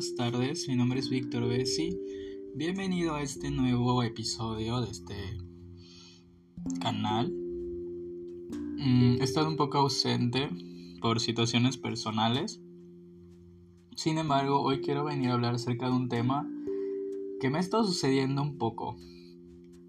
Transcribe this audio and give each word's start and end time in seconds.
buenas 0.00 0.14
tardes. 0.14 0.66
Mi 0.66 0.76
nombre 0.76 0.98
es 0.98 1.10
Víctor 1.10 1.46
Bessi. 1.46 2.00
Bienvenido 2.54 3.16
a 3.16 3.22
este 3.22 3.50
nuevo 3.50 4.02
episodio 4.02 4.80
de 4.80 4.90
este 4.90 5.14
canal. 6.80 7.30
Mm, 8.78 9.20
he 9.20 9.22
estado 9.22 9.48
un 9.48 9.56
poco 9.56 9.76
ausente 9.76 10.48
por 11.02 11.20
situaciones 11.20 11.76
personales. 11.76 12.62
Sin 13.94 14.16
embargo, 14.16 14.62
hoy 14.62 14.80
quiero 14.80 15.04
venir 15.04 15.28
a 15.28 15.34
hablar 15.34 15.56
acerca 15.56 15.90
de 15.90 15.92
un 15.96 16.08
tema 16.08 16.48
que 17.38 17.50
me 17.50 17.58
ha 17.58 17.60
estado 17.60 17.84
sucediendo 17.84 18.40
un 18.40 18.56
poco. 18.56 18.96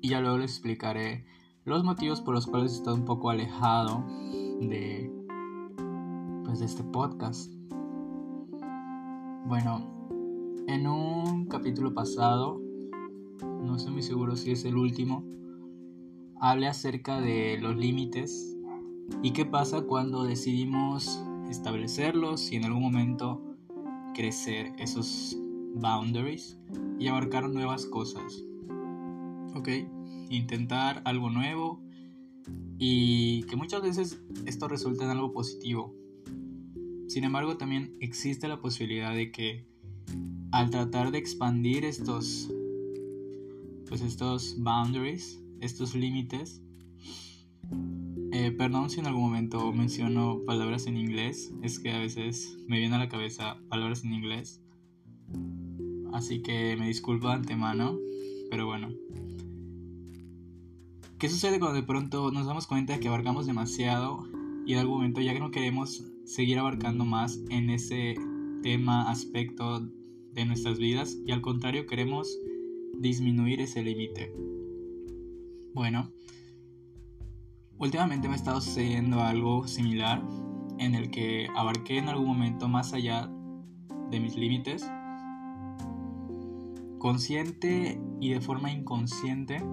Y 0.01 0.09
ya 0.09 0.19
luego 0.19 0.39
les 0.39 0.51
explicaré 0.51 1.23
los 1.63 1.85
motivos 1.85 2.19
por 2.19 2.33
los 2.33 2.47
cuales 2.47 2.73
he 2.73 2.75
estado 2.75 2.97
un 2.97 3.05
poco 3.05 3.29
alejado 3.29 4.05
de 4.59 5.09
pues 6.43 6.59
de 6.59 6.65
este 6.65 6.83
podcast. 6.83 7.49
Bueno, 9.45 10.00
en 10.67 10.87
un 10.87 11.45
capítulo 11.45 11.93
pasado, 11.93 12.61
no 13.41 13.75
estoy 13.75 13.93
muy 13.93 14.01
seguro 14.01 14.35
si 14.35 14.51
es 14.51 14.65
el 14.65 14.75
último, 14.75 15.25
hablé 16.39 16.67
acerca 16.67 17.21
de 17.21 17.57
los 17.59 17.75
límites 17.75 18.57
y 19.21 19.31
qué 19.31 19.45
pasa 19.45 19.81
cuando 19.81 20.23
decidimos 20.23 21.23
establecerlos 21.49 22.51
y 22.51 22.55
en 22.55 22.65
algún 22.65 22.83
momento 22.83 23.41
crecer 24.13 24.73
esos 24.77 25.37
boundaries 25.75 26.59
y 26.99 27.07
abarcar 27.07 27.49
nuevas 27.49 27.85
cosas. 27.85 28.43
Ok, 29.55 29.69
intentar 30.29 31.01
algo 31.05 31.29
nuevo 31.29 31.81
y 32.77 33.43
que 33.43 33.55
muchas 33.55 33.81
veces 33.81 34.21
esto 34.45 34.67
resulta 34.67 35.03
en 35.03 35.11
algo 35.11 35.31
positivo 35.31 35.93
sin 37.11 37.25
embargo, 37.25 37.57
también 37.57 37.93
existe 37.99 38.47
la 38.47 38.61
posibilidad 38.61 39.13
de 39.13 39.33
que 39.33 39.65
al 40.51 40.69
tratar 40.69 41.11
de 41.11 41.17
expandir 41.17 41.85
estos 41.85 42.51
pues 43.87 44.01
estos 44.01 44.55
boundaries, 44.57 45.43
estos 45.59 45.95
límites, 45.95 46.61
eh, 48.31 48.51
perdón 48.51 48.89
si 48.89 49.01
en 49.01 49.07
algún 49.07 49.23
momento 49.23 49.73
menciono 49.73 50.39
palabras 50.45 50.87
en 50.87 50.95
inglés, 50.95 51.53
es 51.61 51.77
que 51.77 51.91
a 51.91 51.99
veces 51.99 52.57
me 52.67 52.79
viene 52.79 52.95
a 52.95 52.99
la 52.99 53.09
cabeza 53.09 53.57
palabras 53.67 54.05
en 54.05 54.13
inglés, 54.13 54.61
así 56.13 56.41
que 56.41 56.77
me 56.79 56.87
disculpo 56.87 57.27
de 57.27 57.33
antemano, 57.33 57.97
pero 58.49 58.65
bueno. 58.65 58.89
¿Qué 61.19 61.27
sucede 61.27 61.59
cuando 61.59 61.75
de 61.75 61.83
pronto 61.83 62.31
nos 62.31 62.47
damos 62.47 62.65
cuenta 62.65 62.93
de 62.93 63.01
que 63.01 63.09
abarcamos 63.09 63.45
demasiado 63.45 64.25
y 64.65 64.73
en 64.73 64.79
algún 64.79 64.99
momento 64.99 65.19
ya 65.19 65.33
que 65.33 65.41
no 65.41 65.51
queremos 65.51 66.05
seguir 66.23 66.57
abarcando 66.59 67.03
más 67.03 67.39
en 67.49 67.69
ese 67.69 68.15
tema, 68.63 69.11
aspecto 69.11 69.85
de 70.33 70.45
nuestras 70.45 70.77
vidas 70.77 71.17
y 71.25 71.31
al 71.31 71.41
contrario 71.41 71.85
queremos 71.85 72.39
disminuir 72.99 73.61
ese 73.61 73.81
límite. 73.81 74.33
Bueno, 75.73 76.11
últimamente 77.77 78.27
me 78.27 78.33
ha 78.33 78.37
estado 78.37 78.61
sucediendo 78.61 79.21
algo 79.21 79.67
similar 79.67 80.21
en 80.77 80.95
el 80.95 81.11
que 81.11 81.47
abarqué 81.55 81.97
en 81.97 82.09
algún 82.09 82.27
momento 82.27 82.67
más 82.67 82.93
allá 82.93 83.29
de 84.09 84.19
mis 84.19 84.35
límites, 84.35 84.85
consciente 86.99 87.99
y 88.19 88.29
de 88.29 88.41
forma 88.41 88.71
inconsciente, 88.71 89.63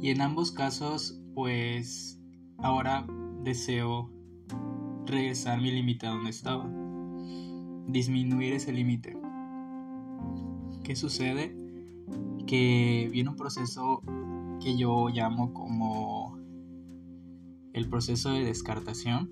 y 0.00 0.10
en 0.10 0.20
ambos 0.20 0.52
casos 0.52 1.20
pues 1.34 2.18
ahora 2.58 3.06
deseo 3.42 4.10
regresar 5.06 5.60
mi 5.60 5.70
límite 5.70 6.06
a 6.06 6.10
donde 6.10 6.30
estaba. 6.30 6.68
Disminuir 7.86 8.54
ese 8.54 8.72
límite. 8.72 9.19
¿Qué 10.82 10.96
sucede? 10.96 11.54
Que 12.46 13.08
viene 13.12 13.30
un 13.30 13.36
proceso 13.36 14.02
que 14.62 14.76
yo 14.76 15.08
llamo 15.08 15.52
como 15.54 16.38
el 17.72 17.88
proceso 17.88 18.32
de 18.32 18.44
descartación, 18.44 19.30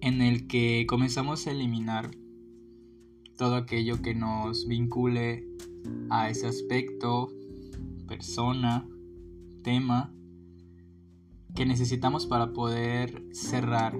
en 0.00 0.22
el 0.22 0.46
que 0.46 0.86
comenzamos 0.88 1.46
a 1.46 1.52
eliminar 1.52 2.10
todo 3.36 3.56
aquello 3.56 4.02
que 4.02 4.14
nos 4.14 4.66
vincule 4.66 5.46
a 6.10 6.28
ese 6.28 6.46
aspecto, 6.46 7.28
persona, 8.06 8.88
tema 9.62 10.12
que 11.54 11.66
necesitamos 11.66 12.26
para 12.26 12.52
poder 12.52 13.24
cerrar 13.32 13.98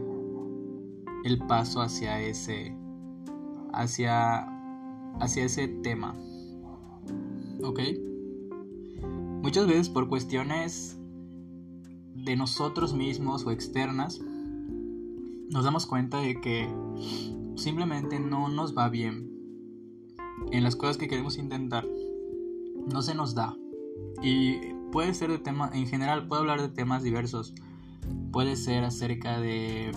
el 1.24 1.38
paso 1.46 1.80
hacia 1.80 2.20
ese 2.20 2.74
hacia 3.72 4.57
hacia 5.20 5.44
ese 5.44 5.68
tema. 5.68 6.14
¿Ok? 7.62 7.80
Muchas 9.42 9.66
veces 9.66 9.88
por 9.88 10.08
cuestiones 10.08 10.98
de 12.14 12.36
nosotros 12.36 12.94
mismos 12.94 13.46
o 13.46 13.50
externas 13.50 14.20
nos 15.50 15.64
damos 15.64 15.86
cuenta 15.86 16.20
de 16.20 16.40
que 16.40 16.68
simplemente 17.56 18.20
no 18.20 18.48
nos 18.48 18.76
va 18.76 18.88
bien 18.88 19.30
en 20.52 20.62
las 20.62 20.76
cosas 20.76 20.96
que 20.96 21.08
queremos 21.08 21.38
intentar. 21.38 21.86
No 22.86 23.02
se 23.02 23.14
nos 23.14 23.34
da. 23.34 23.56
Y 24.22 24.74
puede 24.92 25.14
ser 25.14 25.30
de 25.30 25.38
tema, 25.38 25.70
en 25.72 25.86
general, 25.86 26.28
puedo 26.28 26.42
hablar 26.42 26.60
de 26.60 26.68
temas 26.68 27.02
diversos. 27.02 27.54
Puede 28.32 28.56
ser 28.56 28.84
acerca 28.84 29.40
de 29.40 29.92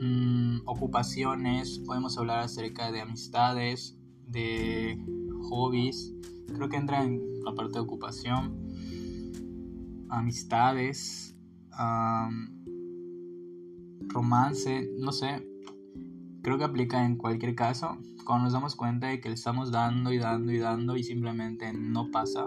mm, 0.00 0.60
ocupaciones, 0.66 1.78
podemos 1.80 2.16
hablar 2.18 2.40
acerca 2.40 2.90
de 2.92 3.00
amistades, 3.00 3.99
de 4.30 4.98
hobbies. 5.48 6.14
Creo 6.54 6.68
que 6.68 6.76
entra 6.76 7.04
en 7.04 7.20
la 7.44 7.54
parte 7.54 7.74
de 7.74 7.80
ocupación, 7.80 8.56
amistades, 10.08 11.36
romance, 14.08 14.90
no 14.98 15.12
sé. 15.12 15.46
Creo 16.42 16.58
que 16.58 16.64
aplica 16.64 17.04
en 17.04 17.16
cualquier 17.16 17.54
caso. 17.54 17.98
Cuando 18.24 18.44
nos 18.44 18.52
damos 18.52 18.76
cuenta 18.76 19.08
de 19.08 19.20
que 19.20 19.28
le 19.28 19.34
estamos 19.34 19.70
dando 19.72 20.12
y 20.12 20.18
dando 20.18 20.52
y 20.52 20.58
dando 20.58 20.96
y 20.96 21.02
simplemente 21.02 21.72
no 21.72 22.10
pasa, 22.10 22.46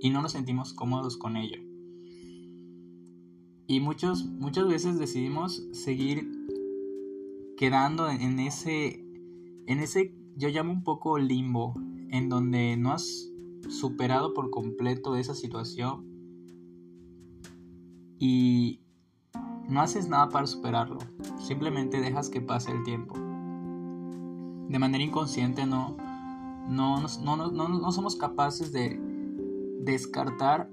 y 0.00 0.10
no 0.10 0.22
nos 0.22 0.32
sentimos 0.32 0.72
cómodos 0.72 1.16
con 1.16 1.36
ello. 1.36 1.60
Y 3.66 3.80
muchos, 3.80 4.24
muchas 4.24 4.66
veces 4.66 4.98
decidimos 4.98 5.62
seguir 5.72 6.26
quedando 7.58 8.08
en 8.08 8.38
ese, 8.38 9.04
en 9.66 9.80
ese, 9.80 10.14
yo 10.38 10.48
llamo 10.50 10.72
un 10.72 10.84
poco 10.84 11.18
limbo, 11.18 11.74
en 12.10 12.28
donde 12.28 12.76
no 12.76 12.92
has 12.92 13.28
superado 13.68 14.34
por 14.34 14.50
completo 14.50 15.16
esa 15.16 15.34
situación 15.34 16.06
y 18.20 18.80
no 19.68 19.80
haces 19.80 20.08
nada 20.08 20.28
para 20.28 20.46
superarlo, 20.46 20.98
simplemente 21.40 22.00
dejas 22.00 22.30
que 22.30 22.40
pase 22.40 22.70
el 22.70 22.84
tiempo. 22.84 23.14
De 24.68 24.78
manera 24.78 25.02
inconsciente 25.02 25.66
no, 25.66 25.96
no, 26.68 27.02
no, 27.20 27.36
no, 27.50 27.68
no 27.68 27.92
somos 27.92 28.14
capaces 28.14 28.72
de 28.72 29.00
descartar 29.80 30.70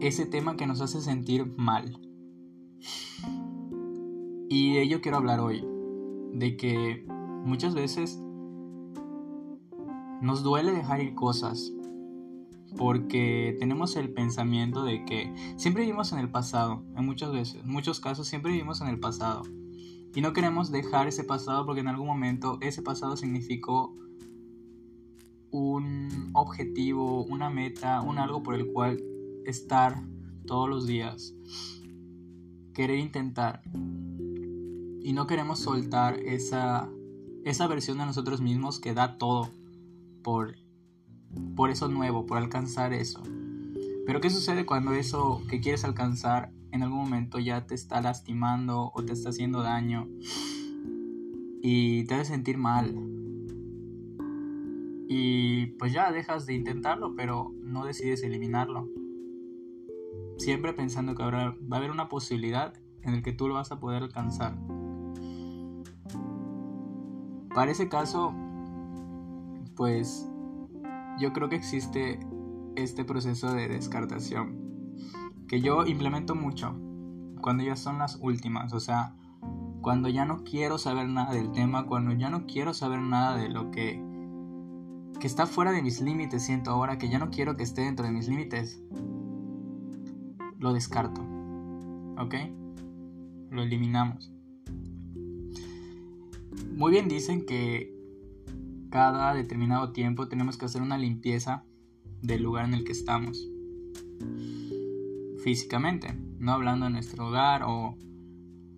ese 0.00 0.24
tema 0.24 0.56
que 0.56 0.66
nos 0.66 0.80
hace 0.80 1.02
sentir 1.02 1.52
mal. 1.58 2.00
Y 4.48 4.74
de 4.74 4.82
ello 4.82 5.02
quiero 5.02 5.18
hablar 5.18 5.40
hoy, 5.40 5.62
de 6.32 6.56
que 6.56 7.06
muchas 7.44 7.74
veces 7.74 8.23
nos 10.24 10.42
duele 10.42 10.72
dejar 10.72 11.02
ir 11.02 11.14
cosas 11.14 11.70
porque 12.76 13.56
tenemos 13.60 13.94
el 13.96 14.12
pensamiento 14.12 14.82
de 14.82 15.04
que 15.04 15.32
siempre 15.56 15.82
vivimos 15.82 16.12
en 16.12 16.18
el 16.18 16.30
pasado, 16.30 16.82
en 16.96 17.04
muchas 17.04 17.30
veces, 17.30 17.62
en 17.62 17.70
muchos 17.70 18.00
casos 18.00 18.26
siempre 18.26 18.52
vivimos 18.52 18.80
en 18.80 18.88
el 18.88 18.98
pasado. 18.98 19.42
Y 20.14 20.20
no 20.22 20.32
queremos 20.32 20.70
dejar 20.70 21.08
ese 21.08 21.24
pasado 21.24 21.66
porque 21.66 21.82
en 21.82 21.88
algún 21.88 22.06
momento 22.06 22.58
ese 22.62 22.82
pasado 22.82 23.16
significó 23.16 23.94
un 25.50 26.30
objetivo, 26.32 27.24
una 27.24 27.50
meta, 27.50 28.00
un 28.00 28.18
algo 28.18 28.42
por 28.42 28.54
el 28.54 28.72
cual 28.72 29.02
estar 29.44 30.02
todos 30.46 30.68
los 30.68 30.86
días. 30.86 31.34
Querer 32.72 32.98
intentar. 32.98 33.62
Y 35.02 35.12
no 35.12 35.26
queremos 35.26 35.60
soltar 35.60 36.18
esa, 36.20 36.88
esa 37.44 37.66
versión 37.66 37.98
de 37.98 38.06
nosotros 38.06 38.40
mismos 38.40 38.80
que 38.80 38.94
da 38.94 39.18
todo 39.18 39.50
por, 40.24 40.56
por 41.54 41.70
eso 41.70 41.86
nuevo, 41.86 42.26
por 42.26 42.38
alcanzar 42.38 42.92
eso. 42.92 43.22
Pero 44.04 44.20
¿qué 44.20 44.30
sucede 44.30 44.66
cuando 44.66 44.92
eso 44.92 45.40
que 45.48 45.60
quieres 45.60 45.84
alcanzar 45.84 46.50
en 46.72 46.82
algún 46.82 46.98
momento 46.98 47.38
ya 47.38 47.66
te 47.66 47.76
está 47.76 48.00
lastimando 48.00 48.90
o 48.92 49.04
te 49.04 49.12
está 49.12 49.28
haciendo 49.28 49.62
daño 49.62 50.08
y 51.62 52.04
te 52.04 52.14
hace 52.14 52.32
sentir 52.32 52.58
mal? 52.58 52.92
Y 55.06 55.66
pues 55.78 55.92
ya 55.92 56.10
dejas 56.10 56.46
de 56.46 56.54
intentarlo, 56.54 57.14
pero 57.14 57.52
no 57.62 57.84
decides 57.84 58.24
eliminarlo. 58.24 58.88
Siempre 60.38 60.72
pensando 60.72 61.14
que 61.14 61.22
va 61.22 61.56
a 61.70 61.76
haber 61.76 61.92
una 61.92 62.08
posibilidad 62.08 62.74
en 63.02 63.14
el 63.14 63.22
que 63.22 63.32
tú 63.32 63.46
lo 63.46 63.54
vas 63.54 63.70
a 63.70 63.78
poder 63.78 64.02
alcanzar. 64.02 64.58
Para 67.54 67.70
ese 67.70 67.88
caso, 67.88 68.34
pues 69.76 70.28
yo 71.18 71.32
creo 71.32 71.48
que 71.48 71.56
existe 71.56 72.20
este 72.76 73.04
proceso 73.04 73.52
de 73.52 73.68
descartación 73.68 74.64
que 75.48 75.60
yo 75.60 75.86
implemento 75.86 76.34
mucho 76.34 76.74
cuando 77.40 77.62
ya 77.62 77.76
son 77.76 77.98
las 77.98 78.18
últimas, 78.20 78.72
o 78.72 78.80
sea, 78.80 79.14
cuando 79.82 80.08
ya 80.08 80.24
no 80.24 80.44
quiero 80.44 80.78
saber 80.78 81.08
nada 81.08 81.34
del 81.34 81.52
tema, 81.52 81.86
cuando 81.86 82.12
ya 82.12 82.30
no 82.30 82.46
quiero 82.46 82.72
saber 82.72 83.00
nada 83.00 83.36
de 83.36 83.50
lo 83.50 83.70
que 83.70 84.02
que 85.20 85.26
está 85.26 85.46
fuera 85.46 85.72
de 85.72 85.82
mis 85.82 86.00
límites, 86.00 86.42
siento 86.42 86.70
ahora 86.70 86.98
que 86.98 87.08
ya 87.08 87.18
no 87.18 87.30
quiero 87.30 87.56
que 87.56 87.62
esté 87.62 87.82
dentro 87.82 88.04
de 88.04 88.12
mis 88.12 88.28
límites, 88.28 88.82
lo 90.58 90.72
descarto. 90.72 91.20
¿Ok? 92.18 92.34
Lo 93.50 93.62
eliminamos. 93.62 94.32
Muy 96.76 96.90
bien 96.90 97.08
dicen 97.08 97.46
que 97.46 97.93
cada 98.94 99.34
determinado 99.34 99.90
tiempo 99.90 100.28
tenemos 100.28 100.56
que 100.56 100.66
hacer 100.66 100.80
una 100.80 100.96
limpieza 100.96 101.64
del 102.22 102.44
lugar 102.44 102.66
en 102.66 102.74
el 102.74 102.84
que 102.84 102.92
estamos. 102.92 103.50
Físicamente, 105.42 106.16
no 106.38 106.52
hablando 106.52 106.86
de 106.86 106.92
nuestro 106.92 107.26
hogar 107.26 107.64
o 107.64 107.96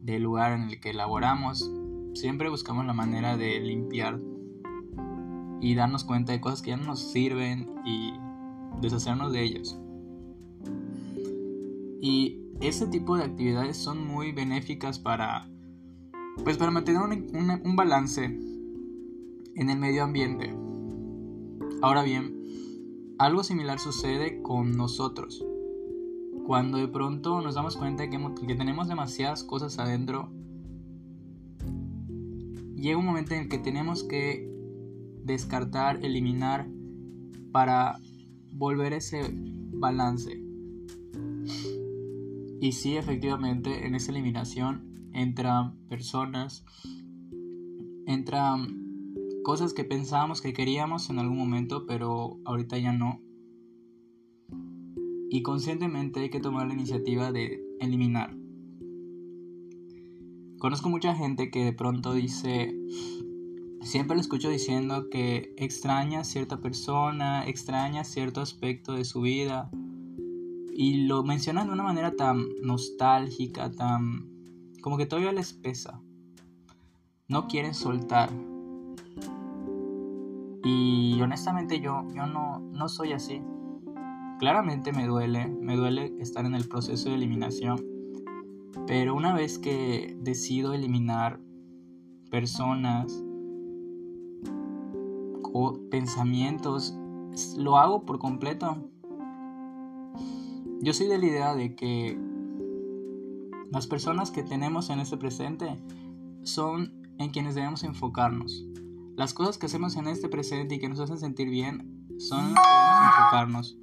del 0.01 0.23
lugar 0.23 0.53
en 0.53 0.71
el 0.71 0.81
que 0.81 0.95
laboramos, 0.95 1.71
siempre 2.15 2.49
buscamos 2.49 2.87
la 2.87 2.95
manera 2.95 3.37
de 3.37 3.61
limpiar 3.61 4.19
y 5.61 5.75
darnos 5.75 6.03
cuenta 6.03 6.33
de 6.33 6.41
cosas 6.41 6.63
que 6.63 6.71
ya 6.71 6.79
no 6.79 6.85
nos 6.85 7.13
sirven 7.13 7.69
y 7.85 8.15
deshacernos 8.81 9.35
de 9.35 9.43
ellas. 9.43 9.79
Y 12.01 12.41
ese 12.63 12.87
tipo 12.87 13.19
de 13.19 13.25
actividades 13.25 13.77
son 13.77 14.07
muy 14.07 14.33
benéficas 14.33 14.99
para 14.99 15.47
pues 16.43 16.57
para 16.57 16.71
mantener 16.71 17.03
un, 17.03 17.77
balance 17.77 18.46
en 19.57 19.71
el 19.71 19.79
medio 19.79 20.05
ambiente. 20.05 20.55
Ahora 21.83 22.03
bien, 22.03 22.37
algo 23.19 23.43
similar 23.43 23.79
sucede 23.79 24.43
con 24.43 24.77
nosotros. 24.77 25.45
Cuando 26.47 26.79
de 26.79 26.89
pronto 26.89 27.41
nos 27.41 27.55
damos 27.55 27.77
cuenta 27.77 28.03
de 28.03 28.11
que, 28.11 28.55
tenemos 28.55 28.89
demasiadas 28.89 29.43
cosas 29.43 29.79
adentro, 29.79 30.31
llega 32.77 32.99
un 32.99 33.07
momento 33.07 33.35
en 33.35 33.43
el 33.43 33.49
que 33.49 33.59
tenemos 33.59 34.05
que 34.05 34.49
descartar, 35.25 36.05
eliminar 36.05 36.69
para 37.51 37.99
volver 38.53 38.93
ese 38.93 39.23
balance. 39.33 40.43
Y 42.61 42.73
sí, 42.73 42.97
efectivamente, 42.97 43.87
en 43.87 43.95
esa 43.95 44.13
eliminación 44.13 45.11
entran 45.13 45.77
personas, 45.89 46.65
entran 48.07 48.86
cosas 49.47 49.75
que 49.75 49.85
pensábamos 49.85 50.41
que 50.41 50.53
queríamos 50.53 51.09
en 51.09 51.21
algún 51.21 51.39
momento, 51.39 51.87
pero 51.87 52.41
ahorita 52.45 52.79
ya 52.79 52.91
no. 52.91 53.23
Y 55.31 55.43
conscientemente 55.45 56.19
hay 56.19 56.31
que 56.31 56.41
tomar 56.41 56.67
la 56.67 56.75
iniciativa 56.75 57.31
de 57.31 57.65
eliminar. 57.79 58.37
Conozco 60.59 60.89
mucha 60.89 61.15
gente 61.15 61.53
que 61.53 61.65
de 61.65 61.73
pronto 61.73 62.13
dice, 62.13 62.77
siempre 63.83 64.17
lo 64.17 64.21
escucho 64.21 64.51
diciendo 64.51 65.11
que 65.11 65.55
extraña 65.59 66.25
cierta 66.25 66.61
persona, 66.61 67.47
extraña 67.47 68.03
cierto 68.03 68.41
aspecto 68.41 68.95
de 68.95 69.05
su 69.05 69.21
vida. 69.21 69.71
Y 70.73 71.07
lo 71.07 71.23
mencionan 71.23 71.69
de 71.69 71.73
una 71.73 71.85
manera 71.85 72.17
tan 72.17 72.49
nostálgica, 72.63 73.71
tan 73.71 74.29
como 74.83 74.97
que 74.97 75.07
todavía 75.07 75.31
les 75.31 75.53
pesa. 75.53 76.03
No 77.29 77.47
quieren 77.47 77.75
soltar. 77.75 78.33
Y 80.67 81.23
honestamente 81.23 81.79
yo, 81.79 82.03
yo 82.13 82.27
no, 82.27 82.59
no 82.59 82.89
soy 82.89 83.13
así. 83.13 83.41
Claramente 84.41 84.93
me 84.93 85.07
duele, 85.07 85.47
me 85.47 85.77
duele 85.77 86.13
estar 86.19 86.45
en 86.45 86.57
el 86.57 86.67
proceso 86.67 87.09
de 87.09 87.15
eliminación. 87.15 87.81
Pero 88.85 89.15
una 89.15 89.33
vez 89.33 89.61
que 89.61 90.19
decido 90.21 90.75
eliminar 90.75 91.39
personas 92.33 93.23
o 95.53 95.79
pensamientos, 95.89 96.99
lo 97.57 97.77
hago 97.77 98.05
por 98.05 98.19
completo. 98.19 98.91
Yo 100.81 100.93
soy 100.93 101.07
de 101.07 101.19
la 101.19 101.27
idea 101.27 101.55
de 101.55 101.77
que 101.77 102.19
las 103.71 103.87
personas 103.87 104.33
que 104.33 104.43
tenemos 104.43 104.91
en 104.91 104.99
este 104.99 105.17
presente 105.17 105.79
son 106.43 107.07
en 107.19 107.31
quienes 107.31 107.55
debemos 107.55 107.85
enfocarnos. 107.85 108.66
Las 109.17 109.33
cosas 109.33 109.57
que 109.57 109.65
hacemos 109.65 109.97
en 109.97 110.09
este 110.09 110.29
presente 110.29 110.75
y 110.75 110.79
que 110.79 110.91
nos 110.91 111.01
hacen 111.01 111.19
sentir 111.19 111.49
bien 111.49 112.07
son 112.19 112.53
las 112.53 112.63
que 112.63 112.71
debemos 112.71 113.03
enfocarnos. 113.07 113.79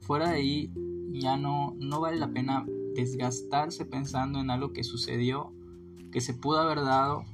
Fuera 0.00 0.30
de 0.30 0.36
ahí 0.36 0.72
ya 1.12 1.36
no, 1.36 1.74
no 1.78 2.00
vale 2.00 2.16
la 2.16 2.32
pena 2.32 2.64
desgastarse 2.94 3.84
pensando 3.84 4.40
en 4.40 4.50
algo 4.50 4.72
que 4.72 4.84
sucedió, 4.84 5.52
que 6.12 6.22
se 6.22 6.32
pudo 6.32 6.60
haber 6.60 6.78
dado, 6.80 7.24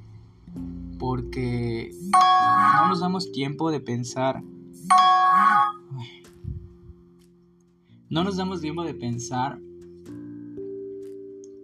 porque 0.99 1.93
no 2.13 2.89
nos 2.89 2.99
damos 2.99 3.31
tiempo 3.31 3.71
de 3.71 3.79
pensar. 3.79 4.43
No 8.11 8.25
nos 8.25 8.37
damos 8.37 8.61
tiempo 8.61 8.83
de 8.83 8.95
pensar 8.95 9.61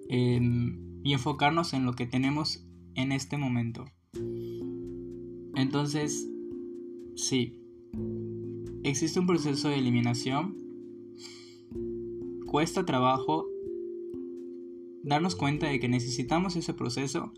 y 0.09 1.13
enfocarnos 1.13 1.73
en 1.73 1.87
lo 1.87 1.95
que 1.95 2.07
tenemos 2.07 2.65
en 2.95 3.11
este 3.11 3.37
momento. 3.37 3.85
Entonces, 5.55 6.29
sí, 7.15 7.59
existe 8.83 9.21
un 9.21 9.27
proceso 9.27 9.69
de 9.69 9.79
eliminación. 9.79 10.57
Cuesta 12.47 12.85
trabajo 12.85 13.47
darnos 15.03 15.35
cuenta 15.35 15.67
de 15.67 15.81
que 15.81 15.89
necesitamos 15.89 16.57
ese 16.57 16.75
proceso 16.75 17.33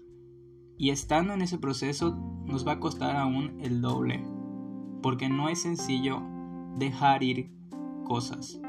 y 0.76 0.90
estando 0.90 1.34
en 1.34 1.42
ese 1.42 1.58
proceso 1.58 2.16
nos 2.46 2.66
va 2.66 2.72
a 2.72 2.80
costar 2.80 3.16
aún 3.16 3.58
el 3.60 3.80
doble, 3.80 4.24
porque 5.02 5.28
no 5.28 5.48
es 5.48 5.62
sencillo 5.62 6.22
dejar 6.76 7.22
ir 7.22 7.50
cosas. 8.04 8.60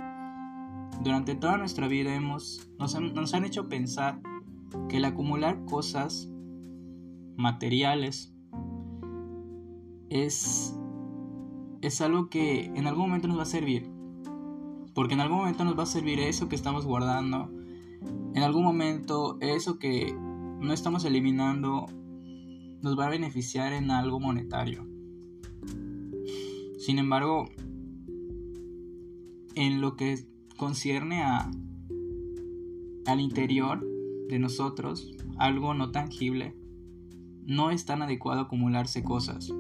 Durante 1.04 1.36
toda 1.36 1.58
nuestra 1.58 1.88
vida 1.88 2.16
hemos, 2.16 2.70
nos, 2.80 2.96
han, 2.96 3.46
hecho 3.46 3.68
pensar 3.68 4.22
que 4.88 4.98
el 4.98 5.06
acumular 5.06 5.66
cosas 5.66 6.30
materiales 7.36 8.35
es, 10.10 10.76
es 11.82 12.02
algo 12.02 12.30
que 12.30 12.66
en 12.66 12.88
algún 12.88 13.08
momento 13.08 13.28
nos 13.28 13.38
va 13.38 13.44
a 13.44 13.48
servir. 13.48 13.90
Porque 14.94 15.14
en 15.14 15.20
algún 15.20 15.40
momento 15.40 15.66
nos 15.66 15.78
va 15.78 15.84
a 15.84 15.88
servir 15.88 16.20
eso 16.20 16.48
que 16.48 16.56
estamos 16.56 16.86
guardando. 16.86 17.52
En 18.34 18.44
algún 18.44 18.64
momento 18.64 19.38
eso 19.42 19.78
que 19.78 20.14
no 20.14 20.74
estamos 20.74 21.06
eliminando 21.06 21.88
nos 22.82 22.98
va 22.98 23.08
a 23.08 23.10
beneficiar 23.10 23.74
en 23.74 23.92
algo 23.92 24.20
monetario. 24.20 24.88
Sin 26.78 27.00
embargo, 27.00 27.50
en 29.56 29.82
lo 29.82 29.96
que 29.96 30.28
concierne 30.58 31.24
a, 31.24 31.50
al 33.06 33.20
interior 33.20 33.86
de 34.30 34.40
nosotros, 34.40 35.12
algo 35.38 35.74
no 35.74 35.92
tangible, 35.92 36.56
no 37.46 37.72
es 37.72 37.86
tan 37.86 38.02
adecuado 38.02 38.42
acumularse 38.42 39.04
cosas. 39.04 39.52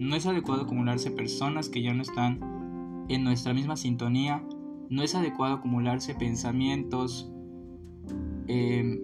No 0.00 0.16
es 0.16 0.24
adecuado 0.24 0.62
acumularse 0.62 1.10
personas 1.10 1.68
que 1.68 1.82
ya 1.82 1.92
no 1.92 2.00
están 2.00 3.04
en 3.10 3.22
nuestra 3.22 3.52
misma 3.52 3.76
sintonía. 3.76 4.42
No 4.88 5.02
es 5.02 5.14
adecuado 5.14 5.56
acumularse 5.56 6.14
pensamientos, 6.14 7.30
em, 8.46 8.98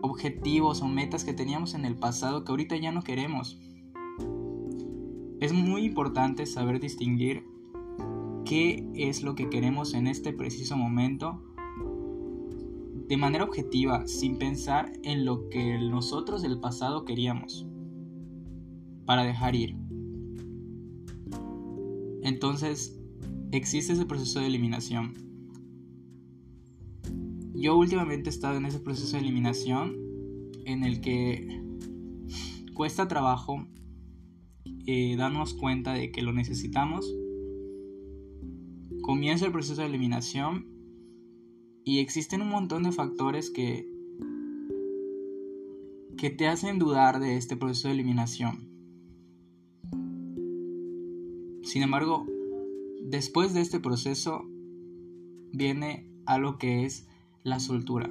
objetivos 0.00 0.80
o 0.80 0.86
metas 0.86 1.24
que 1.24 1.34
teníamos 1.34 1.74
en 1.74 1.84
el 1.84 1.96
pasado 1.96 2.44
que 2.44 2.52
ahorita 2.52 2.76
ya 2.76 2.92
no 2.92 3.02
queremos. 3.02 3.58
Es 5.40 5.52
muy 5.52 5.84
importante 5.84 6.46
saber 6.46 6.78
distinguir 6.78 7.44
qué 8.44 8.88
es 8.94 9.24
lo 9.24 9.34
que 9.34 9.50
queremos 9.50 9.92
en 9.92 10.06
este 10.06 10.32
preciso 10.32 10.76
momento 10.76 11.42
de 13.08 13.16
manera 13.16 13.42
objetiva, 13.42 14.06
sin 14.06 14.38
pensar 14.38 14.92
en 15.02 15.24
lo 15.24 15.48
que 15.48 15.78
nosotros 15.80 16.42
del 16.42 16.60
pasado 16.60 17.04
queríamos, 17.04 17.66
para 19.04 19.24
dejar 19.24 19.56
ir. 19.56 19.87
Entonces, 22.22 22.98
existe 23.52 23.92
ese 23.92 24.06
proceso 24.06 24.40
de 24.40 24.46
eliminación. 24.46 25.14
Yo 27.54 27.76
últimamente 27.76 28.28
he 28.28 28.32
estado 28.32 28.56
en 28.56 28.66
ese 28.66 28.80
proceso 28.80 29.16
de 29.16 29.22
eliminación 29.22 29.96
en 30.64 30.84
el 30.84 31.00
que 31.00 31.62
cuesta 32.74 33.08
trabajo 33.08 33.66
eh, 34.86 35.16
darnos 35.16 35.54
cuenta 35.54 35.94
de 35.94 36.12
que 36.12 36.22
lo 36.22 36.32
necesitamos 36.32 37.12
comienza 39.08 39.46
el 39.46 39.52
proceso 39.52 39.80
de 39.80 39.88
eliminación 39.88 40.66
y 41.82 42.00
existen 42.00 42.42
un 42.42 42.50
montón 42.50 42.82
de 42.82 42.92
factores 42.92 43.50
que 43.50 43.90
que 46.18 46.28
te 46.28 46.46
hacen 46.46 46.78
dudar 46.78 47.20
de 47.20 47.36
este 47.36 47.56
proceso 47.56 47.88
de 47.88 47.94
eliminación. 47.94 48.77
Sin 51.68 51.82
embargo, 51.82 52.24
después 53.02 53.52
de 53.52 53.60
este 53.60 53.78
proceso 53.78 54.46
viene 55.52 56.10
algo 56.24 56.56
que 56.56 56.86
es 56.86 57.06
la 57.44 57.60
soltura. 57.60 58.10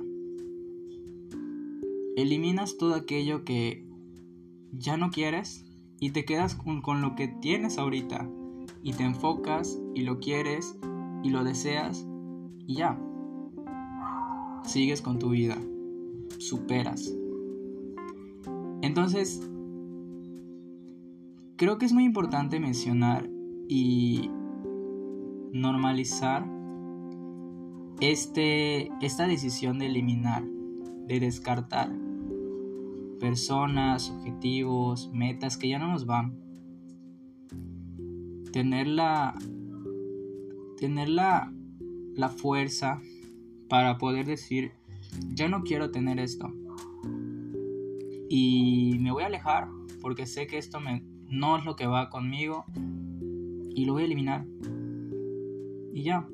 Eliminas 2.15 2.77
todo 2.77 2.93
aquello 2.93 3.45
que 3.45 3.83
ya 4.73 4.95
no 4.97 5.09
quieres 5.09 5.65
y 5.99 6.11
te 6.11 6.23
quedas 6.23 6.53
con, 6.53 6.83
con, 6.83 7.01
lo 7.01 7.15
que 7.15 7.29
tienes 7.29 7.79
ahorita 7.79 8.29
y 8.83 8.93
te 8.93 9.05
enfocas 9.05 9.79
y 9.95 10.03
lo 10.03 10.19
quieres 10.19 10.77
y 11.23 11.31
lo 11.31 11.43
deseas 11.43 12.05
y 12.67 12.75
ya. 12.75 13.01
Sigues 14.65 15.01
con 15.01 15.17
tu 15.17 15.31
vida, 15.31 15.57
superas. 16.37 17.11
Entonces, 18.83 19.41
creo 21.55 21.79
que 21.79 21.87
es 21.87 21.93
muy 21.93 22.03
importante 22.03 22.59
mencionar 22.59 23.35
y 23.67 24.29
normalizar 25.51 26.45
este, 27.99 28.89
esta 29.01 29.27
decisión 29.27 29.79
de 29.79 29.87
eliminar, 29.87 30.43
de 31.07 31.19
descartar 31.19 31.91
personas, 33.19 34.11
objetivos, 34.11 35.09
metas 35.11 35.57
que 35.57 35.69
ya 35.69 35.79
no 35.79 35.91
nos 35.91 36.05
van. 36.05 36.37
Tener 38.51 38.87
la, 38.87 39.35
tener 40.77 41.09
la, 41.09 41.51
la 42.15 42.29
fuerza 42.29 43.01
para 43.67 43.97
poder 43.97 44.25
decir, 44.25 44.71
ya 45.33 45.47
no 45.49 45.63
quiero 45.63 45.91
tener 45.91 46.19
esto. 46.19 46.53
Y 48.29 48.97
me 48.99 49.11
voy 49.11 49.23
a 49.23 49.27
alejar 49.27 49.67
porque 50.01 50.25
sé 50.25 50.47
que 50.47 50.57
esto 50.57 50.79
me, 50.79 51.03
no 51.29 51.57
es 51.57 51.65
lo 51.65 51.75
que 51.75 51.87
va 51.87 52.09
conmigo 52.09 52.65
y 53.77 53.85
lo 53.85 53.93
voy 53.93 54.01
a 54.01 54.05
eliminar. 54.05 54.47
Y 55.93 56.01
ya. 56.01 56.27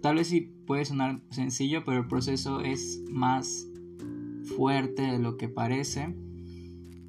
Tal 0.00 0.14
vez 0.14 0.28
sí 0.28 0.52
puede 0.64 0.84
sonar 0.84 1.22
sencillo, 1.30 1.84
pero 1.84 1.98
el 1.98 2.06
proceso 2.06 2.60
es 2.60 3.02
más 3.10 3.68
fuerte 4.56 5.02
de 5.02 5.18
lo 5.18 5.36
que 5.36 5.48
parece. 5.48 6.14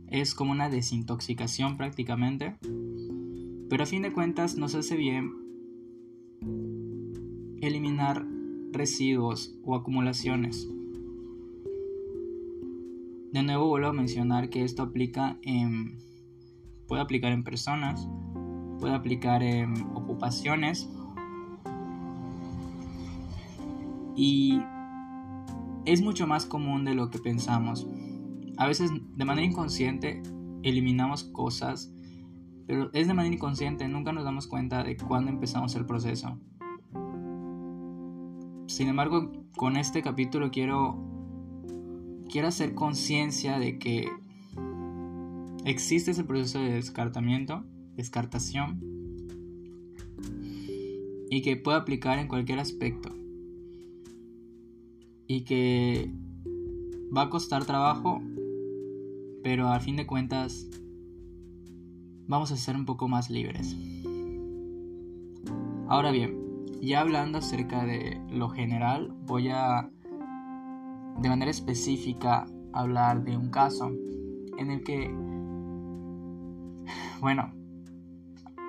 Es 0.08 0.34
como 0.34 0.54
una 0.54 0.72
desintoxicación 0.72 1.78
prácticamente. 1.78 2.56
Pero 3.70 3.84
a 3.84 3.86
fin 3.86 4.02
de 4.02 4.12
cuentas 4.12 4.58
nos 4.58 4.74
hace 4.74 4.96
bien 4.98 5.34
eliminar 7.62 8.26
residuos 8.72 9.56
o 9.64 9.76
acumulaciones. 9.76 10.68
De 13.34 13.44
nuevo 13.44 13.68
vuelvo 13.68 13.90
a 13.90 13.94
mencionar 13.94 14.50
que 14.50 14.64
esto 14.64 14.82
aplica 14.82 15.38
en 15.44 16.00
puede 16.92 17.04
aplicar 17.04 17.32
en 17.32 17.46
personas, 17.46 18.06
puede 18.82 18.96
aplicar 18.96 19.44
en 19.44 19.82
ocupaciones 19.94 20.90
y 24.16 24.60
es 25.86 26.02
mucho 26.02 26.28
más 26.28 26.46
común 26.46 26.84
de 26.84 26.96
lo 26.96 27.10
que 27.10 27.20
pensamos. 27.20 27.88
A 28.58 28.68
veces 28.68 28.92
de 29.16 29.26
manera 29.26 29.48
inconsciente 29.48 30.22
eliminamos 30.64 31.24
cosas, 31.24 31.94
pero 32.68 32.90
es 32.94 33.08
de 33.08 33.14
manera 33.14 33.34
inconsciente, 33.34 33.88
nunca 33.88 34.12
nos 34.12 34.26
damos 34.26 34.48
cuenta 34.48 34.84
de 34.84 34.98
cuándo 34.98 35.32
empezamos 35.32 35.76
el 35.76 35.86
proceso. 35.86 36.38
Sin 38.68 38.88
embargo, 38.90 39.32
con 39.56 39.78
este 39.78 40.02
capítulo 40.02 40.52
quiero 40.52 41.08
quiero 42.30 42.48
hacer 42.48 42.74
conciencia 42.74 43.60
de 43.60 43.78
que 43.78 44.10
existe 45.66 46.12
ese 46.12 46.24
proceso 46.24 46.60
de 46.60 46.72
descartamiento, 46.72 47.66
descartación 47.96 48.80
y 51.30 51.42
que 51.42 51.56
puede 51.56 51.78
aplicar 51.78 52.20
en 52.20 52.28
cualquier 52.28 52.60
aspecto 52.60 53.10
y 55.28 55.46
que 55.46 56.12
va 57.16 57.24
a 57.24 57.30
costar 57.30 57.66
trabajo, 57.66 58.22
pero 59.44 59.70
a 59.70 59.80
fin 59.80 59.96
de 59.96 60.06
cuentas 60.06 60.68
vamos 62.28 62.52
a 62.52 62.58
ser 62.58 62.76
un 62.76 62.86
poco 62.86 63.08
más 63.08 63.30
libres. 63.30 63.78
Ahora 65.88 66.12
bien, 66.12 66.38
ya 66.82 67.02
hablando 67.02 67.38
acerca 67.38 67.86
de 67.86 68.20
lo 68.30 68.50
general, 68.50 69.14
voy 69.26 69.50
a 69.50 69.90
de 71.20 71.30
manera 71.30 71.52
específica 71.52 72.48
hablar 72.74 73.24
de 73.24 73.38
un 73.38 73.50
caso 73.50 73.92
en 74.58 74.72
el 74.72 74.84
que, 74.84 75.08
bueno, 77.22 77.54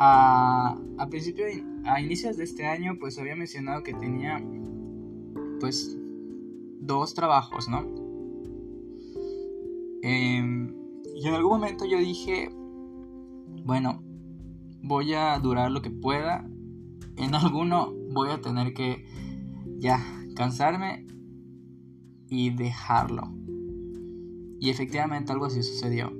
a, 0.04 1.06
principio, 1.08 1.44
a 1.84 2.00
inicios 2.00 2.36
de 2.36 2.44
este 2.44 2.66
año, 2.66 2.96
pues 2.98 3.18
había 3.18 3.36
mencionado 3.36 3.84
que 3.84 3.94
tenía, 3.94 4.42
pues, 5.60 5.96
dos 6.80 7.14
trabajos, 7.14 7.68
¿no? 7.68 7.86
Em, 10.02 10.74
y 11.14 11.28
en 11.28 11.34
algún 11.34 11.52
momento 11.52 11.84
yo 11.84 11.98
dije, 11.98 12.50
bueno, 13.64 14.02
voy 14.82 15.14
a 15.14 15.38
durar 15.38 15.70
lo 15.70 15.82
que 15.82 15.90
pueda. 15.90 16.48
En 17.16 17.34
alguno 17.36 17.94
voy 18.10 18.30
a 18.30 18.40
tener 18.40 18.74
que 18.74 19.06
ya 19.78 20.00
cansarme 20.34 21.06
y 22.28 22.50
dejarlo. 22.50 23.32
Y 24.58 24.70
efectivamente 24.70 25.30
algo 25.30 25.46
así 25.46 25.62
sucedió. 25.62 26.12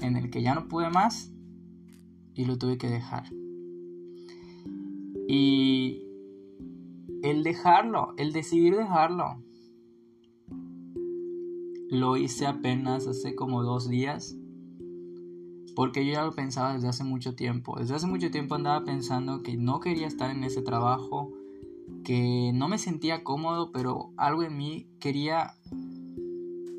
En 0.00 0.16
el 0.16 0.30
que 0.30 0.42
ya 0.42 0.54
no 0.54 0.66
pude 0.66 0.90
más 0.90 1.35
y 2.36 2.44
lo 2.44 2.58
tuve 2.58 2.78
que 2.78 2.88
dejar. 2.88 3.24
Y 5.26 6.02
el 7.22 7.42
dejarlo, 7.42 8.14
el 8.18 8.32
decidir 8.32 8.76
dejarlo. 8.76 9.42
Lo 11.90 12.16
hice 12.16 12.46
apenas 12.46 13.06
hace 13.06 13.34
como 13.34 13.62
dos 13.62 13.88
días. 13.88 14.36
Porque 15.74 16.06
yo 16.06 16.12
ya 16.12 16.24
lo 16.24 16.32
pensaba 16.32 16.74
desde 16.74 16.88
hace 16.88 17.04
mucho 17.04 17.34
tiempo. 17.34 17.78
Desde 17.78 17.94
hace 17.94 18.06
mucho 18.06 18.30
tiempo 18.30 18.54
andaba 18.54 18.84
pensando 18.84 19.42
que 19.42 19.56
no 19.56 19.80
quería 19.80 20.06
estar 20.06 20.30
en 20.30 20.44
ese 20.44 20.62
trabajo. 20.62 21.32
Que 22.04 22.52
no 22.54 22.68
me 22.68 22.78
sentía 22.78 23.24
cómodo, 23.24 23.72
pero 23.72 24.12
algo 24.16 24.42
en 24.42 24.56
mí 24.56 24.88
quería... 25.00 25.54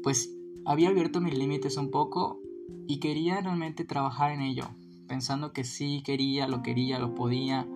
Pues 0.04 0.34
había 0.66 0.90
abierto 0.90 1.20
mis 1.20 1.38
límites 1.38 1.78
un 1.78 1.92
poco 1.92 2.40
y 2.88 3.00
quería 3.00 3.42
realmente 3.42 3.84
trabajar 3.84 4.32
en 4.32 4.42
ello. 4.42 4.66
Pensando 5.08 5.54
que 5.54 5.64
sí 5.64 6.02
quería, 6.06 6.48
lo 6.48 6.62
quería, 6.62 7.00
lo 7.00 7.16
podía 7.16 7.68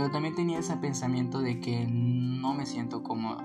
pero 0.00 0.10
también 0.10 0.34
tenía 0.34 0.58
ese 0.58 0.78
pensamiento 0.78 1.40
de 1.40 1.60
que 1.60 1.86
no 1.86 2.54
me 2.54 2.64
siento 2.64 3.02
cómodo. 3.02 3.42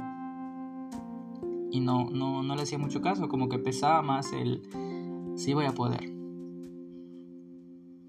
Y 1.69 1.81
no, 1.81 2.09
no, 2.09 2.43
no 2.43 2.55
le 2.55 2.61
hacía 2.61 2.77
mucho 2.77 3.01
caso, 3.01 3.27
como 3.27 3.49
que 3.49 3.59
pesaba 3.59 4.01
más 4.01 4.31
el 4.31 4.63
sí 5.35 5.53
voy 5.53 5.65
a 5.65 5.73
poder. 5.73 6.13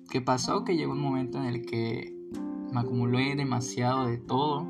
¿Qué 0.08 0.20
pasó? 0.20 0.62
Que 0.62 0.76
llegó 0.76 0.92
un 0.92 1.00
momento 1.00 1.38
en 1.38 1.46
el 1.46 1.66
que 1.66 2.16
me 2.72 2.78
acumulé 2.78 3.34
demasiado 3.34 4.06
de 4.06 4.18
todo 4.18 4.64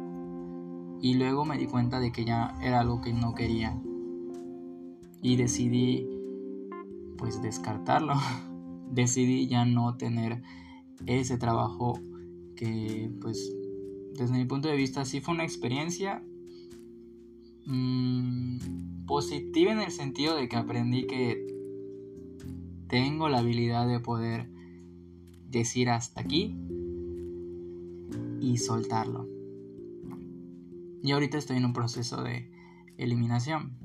y 1.03 1.13
luego 1.13 1.45
me 1.45 1.59
di 1.59 1.67
cuenta 1.67 2.01
de 2.01 2.13
que 2.13 2.25
ya 2.25 2.57
era 2.63 2.81
algo 2.81 3.03
que 3.03 3.13
no 3.13 3.35
quería. 3.35 3.79
Y 5.21 5.37
decidí 5.37 6.09
pues 7.19 7.43
descartarlo. 7.43 8.15
decidí 8.91 9.47
ya 9.49 9.65
no 9.65 9.97
tener 9.97 10.43
ese 11.07 11.37
trabajo 11.39 12.01
que 12.57 13.11
pues 13.21 13.53
desde 14.15 14.35
mi 14.35 14.45
punto 14.47 14.69
de 14.69 14.77
vista 14.77 15.05
sí 15.05 15.21
fue 15.21 15.35
una 15.35 15.45
experiencia 15.45 16.23
mm, 17.67 19.05
positiva 19.07 19.73
en 19.73 19.81
el 19.81 19.91
sentido 19.91 20.37
de 20.37 20.49
que 20.49 20.57
aprendí 20.57 21.07
que 21.07 21.47
tengo 22.89 23.29
la 23.29 23.39
habilidad 23.39 23.87
de 23.87 24.01
poder 24.01 24.49
decir 25.49 25.91
hasta 25.91 26.21
aquí 26.21 26.57
y 28.41 28.59
soltarlo. 28.59 29.29
Y 31.03 31.13
ahorita 31.13 31.39
estoy 31.39 31.59
en 31.59 31.65
un 31.65 31.73
proceso 31.73 32.23
de 32.23 32.51
eliminación, 32.97 33.77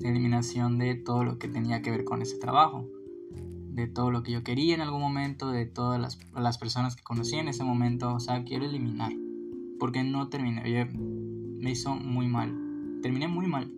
eliminación 0.00 0.78
de 0.78 0.94
todo 0.94 1.24
lo 1.24 1.38
que 1.38 1.48
tenía 1.48 1.82
que 1.82 1.90
ver 1.90 2.04
con 2.04 2.22
ese 2.22 2.38
trabajo 2.38 2.88
de 3.74 3.88
todo 3.88 4.10
lo 4.10 4.22
que 4.22 4.32
yo 4.32 4.44
quería 4.44 4.74
en 4.74 4.80
algún 4.80 5.00
momento, 5.00 5.50
de 5.50 5.66
todas 5.66 6.00
las, 6.00 6.18
las 6.34 6.58
personas 6.58 6.94
que 6.94 7.02
conocí 7.02 7.36
en 7.36 7.48
ese 7.48 7.64
momento. 7.64 8.14
O 8.14 8.20
sea, 8.20 8.44
quiero 8.44 8.64
eliminar. 8.64 9.12
Porque 9.80 10.04
no 10.04 10.28
terminé. 10.28 10.62
Oye, 10.62 10.84
me 10.86 11.72
hizo 11.72 11.94
muy 11.96 12.28
mal. 12.28 12.54
Terminé 13.02 13.26
muy 13.26 13.46
mal. 13.46 13.72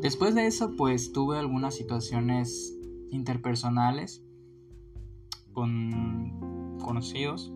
Después 0.00 0.34
de 0.34 0.46
eso, 0.46 0.74
pues 0.76 1.12
tuve 1.12 1.38
algunas 1.38 1.74
situaciones 1.74 2.74
interpersonales 3.10 4.22
con 5.52 6.78
conocidos. 6.82 7.52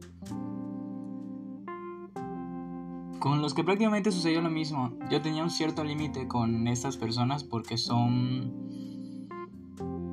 con 3.23 3.41
los 3.41 3.55
que 3.55 3.63
prácticamente 3.63 4.11
sucedió 4.11 4.43
lo 4.43 4.51
mismo. 4.51 4.99
Yo 5.09 5.23
tenía 5.23 5.45
un 5.45 5.51
cierto 5.51 5.85
límite 5.85 6.27
con 6.27 6.67
estas 6.67 6.97
personas 6.97 7.45
porque 7.45 7.79
son... 7.79 8.92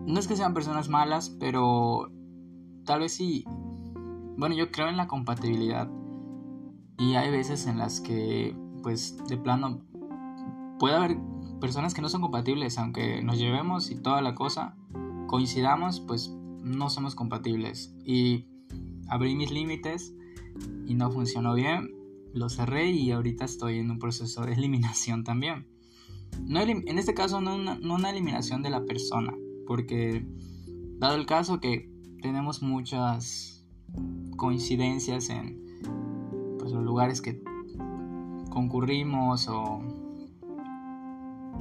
No 0.09 0.19
es 0.19 0.27
que 0.27 0.35
sean 0.35 0.53
personas 0.53 0.89
malas, 0.89 1.29
pero 1.39 2.11
tal 2.85 3.01
vez 3.01 3.13
sí... 3.13 3.45
Bueno, 4.37 4.55
yo 4.55 4.71
creo 4.71 4.89
en 4.89 4.97
la 4.97 5.07
compatibilidad. 5.07 5.89
Y 6.97 7.15
hay 7.15 7.29
veces 7.31 7.67
en 7.67 7.77
las 7.77 8.01
que, 8.01 8.55
pues, 8.83 9.17
de 9.27 9.37
plano, 9.37 9.81
puede 10.79 10.95
haber 10.95 11.17
personas 11.61 11.93
que 11.93 12.01
no 12.01 12.09
son 12.09 12.21
compatibles, 12.21 12.77
aunque 12.77 13.21
nos 13.21 13.37
llevemos 13.37 13.91
y 13.91 13.95
toda 13.95 14.21
la 14.21 14.35
cosa, 14.35 14.75
coincidamos, 15.27 15.99
pues 16.01 16.35
no 16.61 16.89
somos 16.89 17.15
compatibles. 17.15 17.95
Y 18.03 18.47
abrí 19.07 19.35
mis 19.35 19.51
límites 19.51 20.13
y 20.85 20.95
no 20.95 21.11
funcionó 21.11 21.53
bien 21.53 21.99
lo 22.33 22.49
cerré 22.49 22.91
y 22.91 23.11
ahorita 23.11 23.45
estoy 23.45 23.79
en 23.79 23.91
un 23.91 23.99
proceso 23.99 24.45
de 24.45 24.53
eliminación 24.55 25.23
también. 25.23 25.67
No 26.43 26.61
en 26.61 26.97
este 26.97 27.13
caso 27.13 27.41
no 27.41 27.55
una, 27.55 28.09
eliminación 28.09 28.61
de 28.61 28.69
la 28.69 28.85
persona, 28.85 29.33
porque 29.69 30.25
dado 30.97 31.15
el 31.15 31.27
caso 31.27 31.59
que 31.59 31.91
tenemos 32.23 32.63
muchas 32.63 33.63
coincidencias 34.35 35.29
en 35.29 35.61
pues, 36.57 36.71
los 36.71 36.83
lugares 36.83 37.21
que 37.21 37.39
concurrimos 38.49 39.47
o 39.47 39.81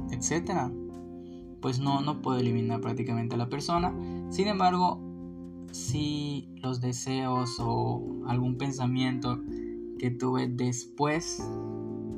etcétera, 0.09 0.71
pues 1.61 1.79
no, 1.79 2.01
no 2.01 2.23
puedo 2.23 2.39
eliminar 2.39 2.81
prácticamente 2.81 3.35
a 3.35 3.37
la 3.37 3.47
persona. 3.47 3.93
Sin 4.31 4.47
embargo, 4.47 4.99
si 5.71 6.49
los 6.63 6.81
deseos 6.81 7.57
o 7.59 8.23
algún 8.25 8.57
pensamiento 8.57 9.39
que 9.99 10.09
tuve 10.09 10.47
después 10.47 11.47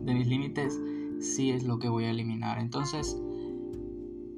de 0.05 0.13
mis 0.13 0.27
límites, 0.27 0.79
sí 1.19 1.51
es 1.51 1.65
lo 1.65 1.79
que 1.79 1.89
voy 1.89 2.05
a 2.05 2.11
eliminar. 2.11 2.59
Entonces, 2.59 3.21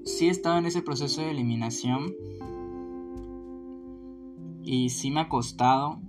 sí 0.05 0.27
he 0.27 0.29
estado 0.29 0.57
en 0.57 0.65
ese 0.65 0.81
proceso 0.81 1.21
de 1.21 1.31
eliminación 1.31 2.13
y 4.63 4.89
sí 4.89 5.11
me 5.11 5.21
ha 5.21 5.29
costado 5.29 5.99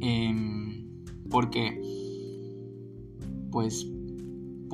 em, 0.00 1.04
porque, 1.30 1.80
pues, 3.50 3.86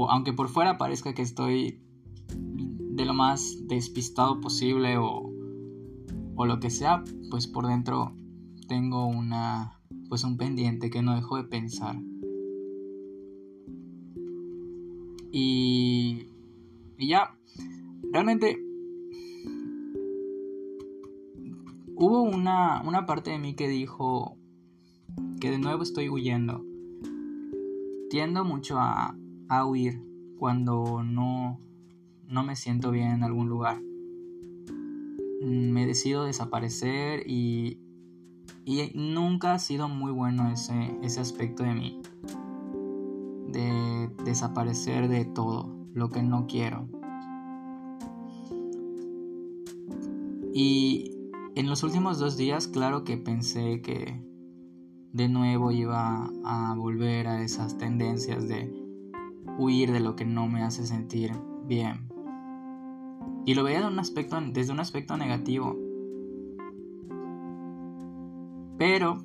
aunque 0.08 0.32
por 0.32 0.48
fuera 0.48 0.78
parezca 0.78 1.14
que 1.14 1.22
estoy 1.22 1.80
de 2.36 3.04
lo 3.04 3.14
más 3.14 3.66
despistado 3.66 4.40
posible 4.40 4.96
o, 4.98 5.30
o 6.36 6.46
lo 6.46 6.60
que 6.60 6.70
sea, 6.70 7.04
pues 7.30 7.46
por 7.46 7.66
dentro 7.66 8.14
tengo 8.68 9.06
una 9.06 9.80
pues 10.08 10.24
un 10.24 10.36
pendiente 10.36 10.90
que 10.90 11.02
no 11.02 11.14
dejo 11.14 11.36
de 11.36 11.44
pensar. 11.44 12.00
Y, 15.32 16.28
y 16.96 17.08
ya, 17.08 17.36
realmente 18.14 18.64
hubo 21.96 22.22
una, 22.22 22.80
una 22.86 23.06
parte 23.06 23.32
de 23.32 23.40
mí 23.40 23.54
que 23.54 23.66
dijo 23.66 24.36
que 25.40 25.50
de 25.50 25.58
nuevo 25.58 25.82
estoy 25.82 26.08
huyendo. 26.08 26.64
Tiendo 28.10 28.44
mucho 28.44 28.78
a, 28.78 29.18
a 29.48 29.66
huir 29.66 30.00
cuando 30.38 31.02
no, 31.02 31.60
no 32.28 32.44
me 32.44 32.54
siento 32.54 32.92
bien 32.92 33.10
en 33.10 33.24
algún 33.24 33.48
lugar. 33.48 33.82
Me 35.42 35.84
decido 35.84 36.24
desaparecer 36.24 37.24
y 37.26 37.80
y 38.64 38.92
nunca 38.94 39.54
ha 39.54 39.58
sido 39.58 39.88
muy 39.88 40.12
bueno 40.12 40.50
ese, 40.50 40.96
ese 41.02 41.20
aspecto 41.20 41.64
de 41.64 41.74
mí. 41.74 42.00
De 43.48 44.08
desaparecer 44.24 45.08
de 45.08 45.24
todo 45.24 45.74
lo 45.92 46.10
que 46.10 46.22
no 46.22 46.46
quiero. 46.46 46.88
Y 50.56 51.10
en 51.56 51.68
los 51.68 51.82
últimos 51.82 52.20
dos 52.20 52.36
días, 52.36 52.68
claro 52.68 53.02
que 53.02 53.16
pensé 53.16 53.82
que 53.82 54.22
de 55.12 55.28
nuevo 55.28 55.72
iba 55.72 56.30
a 56.44 56.76
volver 56.76 57.26
a 57.26 57.42
esas 57.42 57.76
tendencias 57.76 58.46
de 58.46 58.72
huir 59.58 59.90
de 59.90 59.98
lo 59.98 60.14
que 60.14 60.24
no 60.24 60.46
me 60.46 60.62
hace 60.62 60.86
sentir 60.86 61.32
bien. 61.66 62.08
Y 63.44 63.54
lo 63.54 63.64
veía 63.64 63.80
de 63.80 63.88
un 63.88 63.98
aspecto, 63.98 64.40
desde 64.52 64.72
un 64.72 64.78
aspecto 64.78 65.16
negativo. 65.16 65.76
Pero 68.78 69.24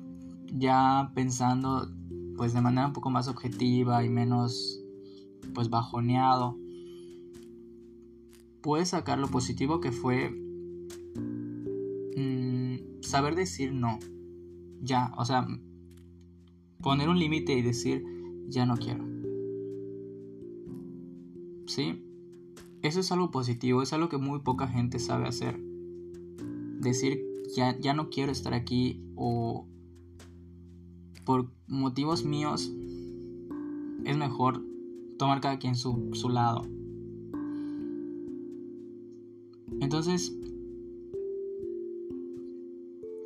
ya 0.52 1.12
pensando 1.14 1.88
pues 2.36 2.54
de 2.54 2.60
manera 2.60 2.88
un 2.88 2.92
poco 2.92 3.10
más 3.10 3.28
objetiva 3.28 4.04
y 4.04 4.08
menos 4.08 4.82
pues 5.54 5.70
bajoneado, 5.70 6.58
puedes 8.62 8.88
sacar 8.88 9.20
lo 9.20 9.28
positivo 9.28 9.78
que 9.78 9.92
fue 9.92 10.49
mm, 12.20 13.02
saber 13.02 13.34
decir 13.34 13.72
no. 13.72 13.98
Ya, 14.82 15.12
o 15.16 15.24
sea, 15.24 15.46
poner 16.82 17.08
un 17.08 17.18
límite 17.18 17.52
y 17.54 17.62
decir 17.62 18.04
ya 18.48 18.66
no 18.66 18.76
quiero. 18.76 19.04
¿Sí? 21.66 22.04
Eso 22.82 23.00
es 23.00 23.12
algo 23.12 23.30
positivo, 23.30 23.82
es 23.82 23.92
algo 23.92 24.08
que 24.08 24.16
muy 24.16 24.40
poca 24.40 24.66
gente 24.66 24.98
sabe 24.98 25.28
hacer. 25.28 25.60
Decir 26.80 27.22
ya, 27.54 27.94
no 27.94 28.10
quiero 28.10 28.32
estar 28.32 28.54
aquí 28.54 29.02
o 29.16 29.66
por 31.24 31.52
motivos 31.66 32.24
míos 32.24 32.72
es 34.04 34.16
mejor 34.16 34.64
tomar 35.18 35.40
cada 35.40 35.58
quien 35.58 35.76
su, 35.76 36.10
su 36.12 36.28
lado. 36.28 36.66
Entonces, 39.80 40.34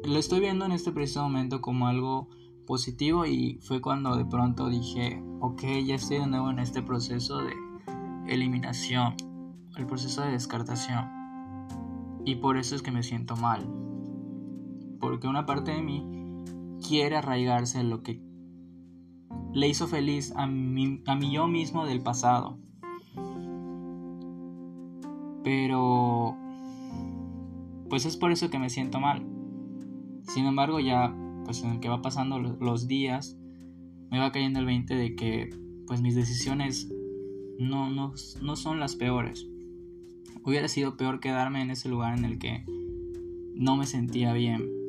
lo 0.07 0.19
estoy 0.19 0.41
viendo 0.41 0.65
en 0.65 0.73
este 0.73 0.93
preciso 0.93 1.23
momento 1.23 1.61
como 1.61 1.89
algo 1.89 2.29
positivo 2.67 3.27
y 3.27 3.59
fue 3.63 3.81
cuando 3.81 4.17
de 4.17 4.25
pronto 4.25 4.69
dije, 4.69 5.23
ok, 5.41 5.63
ya 5.85 5.95
estoy 5.95 6.19
de 6.19 6.27
nuevo 6.27 6.51
en 6.51 6.59
este 6.59 6.83
proceso 6.83 7.39
de 7.39 7.53
eliminación, 8.27 9.15
el 9.77 9.87
proceso 9.87 10.23
de 10.23 10.33
descartación. 10.33 11.11
Y 12.25 12.37
por 12.37 12.57
eso 12.57 12.75
es 12.75 12.83
que 12.83 12.91
me 12.91 13.03
siento 13.03 13.37
mal 13.37 13.69
porque 15.05 15.29
una 15.29 15.45
parte 15.45 15.71
de 15.73 15.83
mí 15.83 16.03
quiere 16.89 17.17
arraigarse 17.17 17.79
en 17.79 17.91
lo 17.91 18.03
que 18.03 18.23
le 19.53 19.69
hizo 19.69 19.87
feliz 19.87 20.33
a 20.35 20.47
mí, 20.47 21.03
a 21.07 21.15
mí 21.15 21.31
yo 21.31 21.47
mismo 21.47 21.85
del 21.85 22.01
pasado. 22.01 22.59
Pero, 25.43 26.39
pues 27.91 28.07
es 28.07 28.17
por 28.17 28.33
eso 28.33 28.49
que 28.49 28.59
me 28.59 28.71
siento 28.71 28.99
mal. 28.99 29.34
Sin 30.25 30.47
embargo, 30.47 30.81
ya, 30.81 31.15
pues 31.45 31.63
en 31.63 31.73
el 31.73 31.81
que 31.81 31.89
va 31.89 32.03
pasando 32.03 32.39
los 32.39 32.89
días, 32.89 33.39
me 34.11 34.19
va 34.19 34.33
cayendo 34.33 34.61
el 34.61 34.67
20 34.67 34.95
de 34.95 35.15
que, 35.17 35.51
pues 35.87 36.01
mis 36.01 36.15
decisiones 36.15 36.91
no, 37.59 37.91
no, 37.91 38.15
no 38.43 38.57
son 38.57 38.81
las 38.81 38.97
peores. 38.97 39.47
Hubiera 40.43 40.69
sido 40.69 40.97
peor 40.97 41.21
quedarme 41.21 41.63
en 41.63 41.71
ese 41.71 41.89
lugar 41.89 42.19
en 42.19 42.25
el 42.25 42.39
que 42.39 42.65
no 43.55 43.77
me 43.77 43.87
sentía 43.87 44.33
bien 44.33 44.85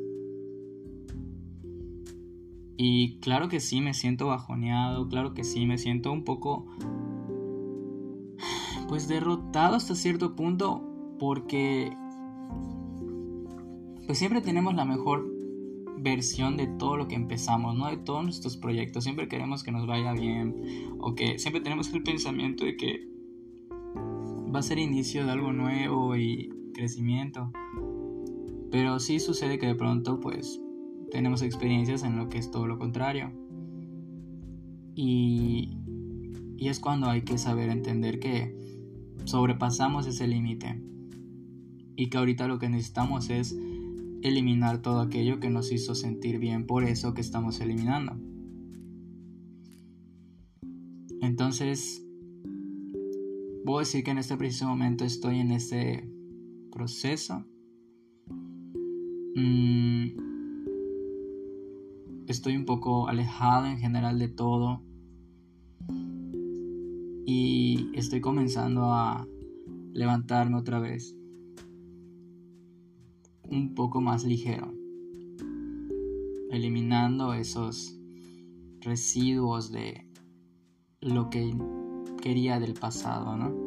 y 2.76 3.18
claro 3.20 3.48
que 3.48 3.60
sí, 3.60 3.80
me 3.80 3.94
siento 3.94 4.26
bajoneado, 4.26 5.08
claro 5.08 5.32
que 5.32 5.44
sí, 5.44 5.64
me 5.64 5.78
siento 5.78 6.12
un 6.12 6.24
poco, 6.24 6.66
pues 8.88 9.08
derrotado 9.08 9.76
hasta 9.76 9.94
cierto 9.94 10.36
punto, 10.36 10.82
porque 11.18 11.96
pues 14.06 14.18
siempre 14.18 14.40
tenemos 14.40 14.74
la 14.74 14.84
mejor 14.84 15.26
versión 15.98 16.56
de 16.56 16.66
todo 16.66 16.96
lo 16.96 17.08
que 17.08 17.16
empezamos, 17.16 17.76
¿no? 17.76 17.88
De 17.88 17.96
todos 17.96 18.22
nuestros 18.22 18.56
proyectos, 18.56 19.04
siempre 19.04 19.28
queremos 19.28 19.64
que 19.64 19.72
nos 19.72 19.86
vaya 19.86 20.12
bien, 20.12 20.54
o 21.00 21.14
que 21.14 21.38
siempre 21.38 21.60
tenemos 21.60 21.92
el 21.92 22.02
pensamiento 22.02 22.64
de 22.64 22.76
que 22.76 23.08
va 24.54 24.60
a 24.60 24.62
ser 24.62 24.78
inicio 24.78 25.24
de 25.24 25.32
algo 25.32 25.52
nuevo 25.52 26.16
y 26.16 26.50
crecimiento. 26.74 27.50
Pero 28.70 29.00
sí 29.00 29.18
sucede 29.18 29.58
que 29.58 29.66
de 29.66 29.74
pronto, 29.74 30.20
pues, 30.20 30.60
tenemos 31.10 31.42
experiencias 31.42 32.02
en 32.04 32.16
lo 32.16 32.28
que 32.28 32.38
es 32.38 32.50
todo 32.50 32.66
lo 32.66 32.78
contrario. 32.78 33.32
Y, 34.94 35.78
y 36.56 36.68
es 36.68 36.78
cuando 36.80 37.08
hay 37.08 37.22
que 37.22 37.38
saber 37.38 37.68
entender 37.68 38.18
que 38.18 38.56
sobrepasamos 39.24 40.06
ese 40.06 40.26
límite 40.26 40.80
y 41.96 42.08
que 42.08 42.18
ahorita 42.18 42.46
lo 42.46 42.58
que 42.58 42.68
necesitamos 42.68 43.30
es 43.30 43.56
eliminar 44.22 44.82
todo 44.82 45.00
aquello 45.00 45.40
que 45.40 45.50
nos 45.50 45.72
hizo 45.72 45.94
sentir 45.94 46.38
bien 46.38 46.66
por 46.66 46.84
eso 46.84 47.14
que 47.14 47.20
estamos 47.20 47.60
eliminando. 47.60 48.16
Entonces, 51.20 52.06
a 53.76 53.80
decir 53.80 54.04
que 54.04 54.10
en 54.10 54.18
este 54.18 54.36
preciso 54.36 54.66
momento 54.66 55.04
estoy 55.04 55.40
en 55.40 55.50
ese 55.50 56.08
proceso. 56.70 57.44
Mm, 59.34 60.06
estoy 62.26 62.56
un 62.56 62.64
poco 62.64 63.08
alejado 63.08 63.66
en 63.66 63.78
general 63.78 64.18
de 64.18 64.28
todo. 64.28 64.82
y 67.28 67.90
estoy 67.94 68.20
comenzando 68.20 68.92
a 68.92 69.26
levantarme 69.92 70.56
otra 70.58 70.78
vez 70.78 71.16
un 73.50 73.74
poco 73.74 74.00
más 74.00 74.24
ligero, 74.24 74.72
eliminando 76.50 77.32
esos 77.34 77.98
residuos 78.80 79.70
de 79.70 80.06
lo 81.00 81.30
que 81.30 81.56
quería 82.22 82.58
del 82.58 82.74
pasado, 82.74 83.36
¿no? 83.36 83.66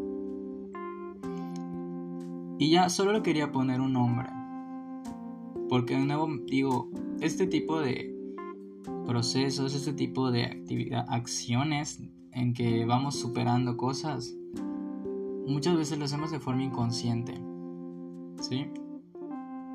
Y 2.58 2.72
ya 2.72 2.89
solo 2.89 3.13
le 3.13 3.22
quería 3.22 3.52
poner 3.52 3.80
un 3.80 3.94
nombre. 3.94 4.28
Porque 5.70 5.96
de 5.96 6.06
nuevo 6.06 6.28
digo, 6.46 6.89
este 7.22 7.48
tipo 7.48 7.80
de 7.80 8.13
procesos, 9.06 9.74
este 9.76 9.94
tipo 9.94 10.32
de 10.32 10.46
actividad, 10.46 11.06
acciones 11.08 12.02
en 12.34 12.54
que 12.54 12.86
vamos 12.86 13.15
superando 13.15 13.78
cosas, 13.78 14.36
muchas 15.48 15.78
veces 15.78 15.98
lo 15.98 16.06
hacemos 16.06 16.32
de 16.32 16.39
forma 16.39 16.63
inconsciente. 16.63 17.34
¿Sí? 18.42 18.68